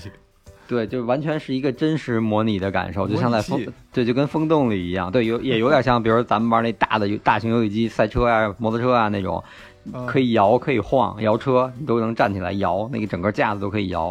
[0.73, 3.63] 对，就完全是一个真实模拟的感受，就像在风
[3.93, 9.43] 对，就跟风洞里一样，对，有也有点像，比如咱们玩那大的大型游戏机、赛车啊、摩托车啊那种，
[9.91, 14.09] 啊可以摇、可以晃，摇车你都能站起来摇，那个整个架子都可以摇。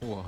[0.00, 0.18] 哇，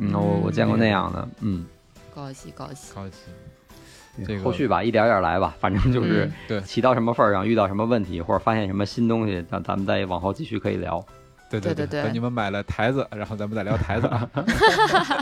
[0.00, 1.66] 嗯，我我见过那样的，嗯，
[2.14, 2.94] 高级高级。
[2.94, 11.04] 高级，这个后续吧，一点点来吧，反正就是嗯对骑到什么份儿上，遇到什么问题或者发现什么新东西，咱咱们再往后继续可以聊。
[11.50, 14.28] 对对对对你们买了台子， 然后咱们再聊台子啊。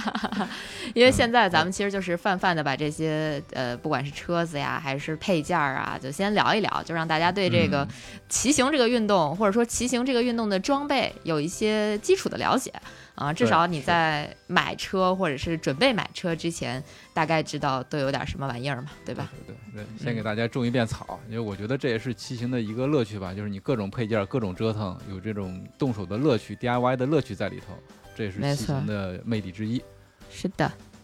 [0.94, 7.88] 因为现在咱们其实就是泛泛的把这些呃，不管是车子呀，还是配件儿啊，就先聊一聊，就让大家对这个嗯。
[8.28, 12.72] 骑行这个运动，或者说骑行这个运动的装备有一些基础的了解
[13.16, 13.32] 啊。
[13.32, 16.82] 至少你在买车或者是准备买车之前，
[17.12, 19.28] 大概知道都有点什么玩意儿嘛，对吧？
[19.46, 27.74] 对对对，先给大家种一遍草，因为我觉得这也是骑行的一个乐趣吧，就是你各种配件、各种折腾，有这种动手的乐趣、DIY 的乐趣在里头，
[28.14, 29.82] 这也是骑行的魅力之一。
[30.30, 30.95] 是的，嗯，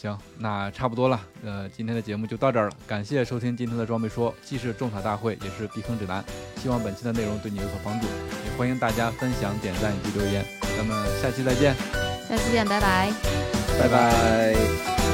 [0.00, 6.24] 行，那差不多了，呃，今天的节目就到这儿了，感谢收听今天的装备说，既是种草大会，也是避坑指南，
[6.56, 10.42] 希望本期的内容对你有所帮助，也欢迎大家分享、点赞以及留言，
[10.74, 11.74] 咱们下期再见。
[12.26, 13.12] 下期见，拜拜。
[13.78, 15.09] 拜拜。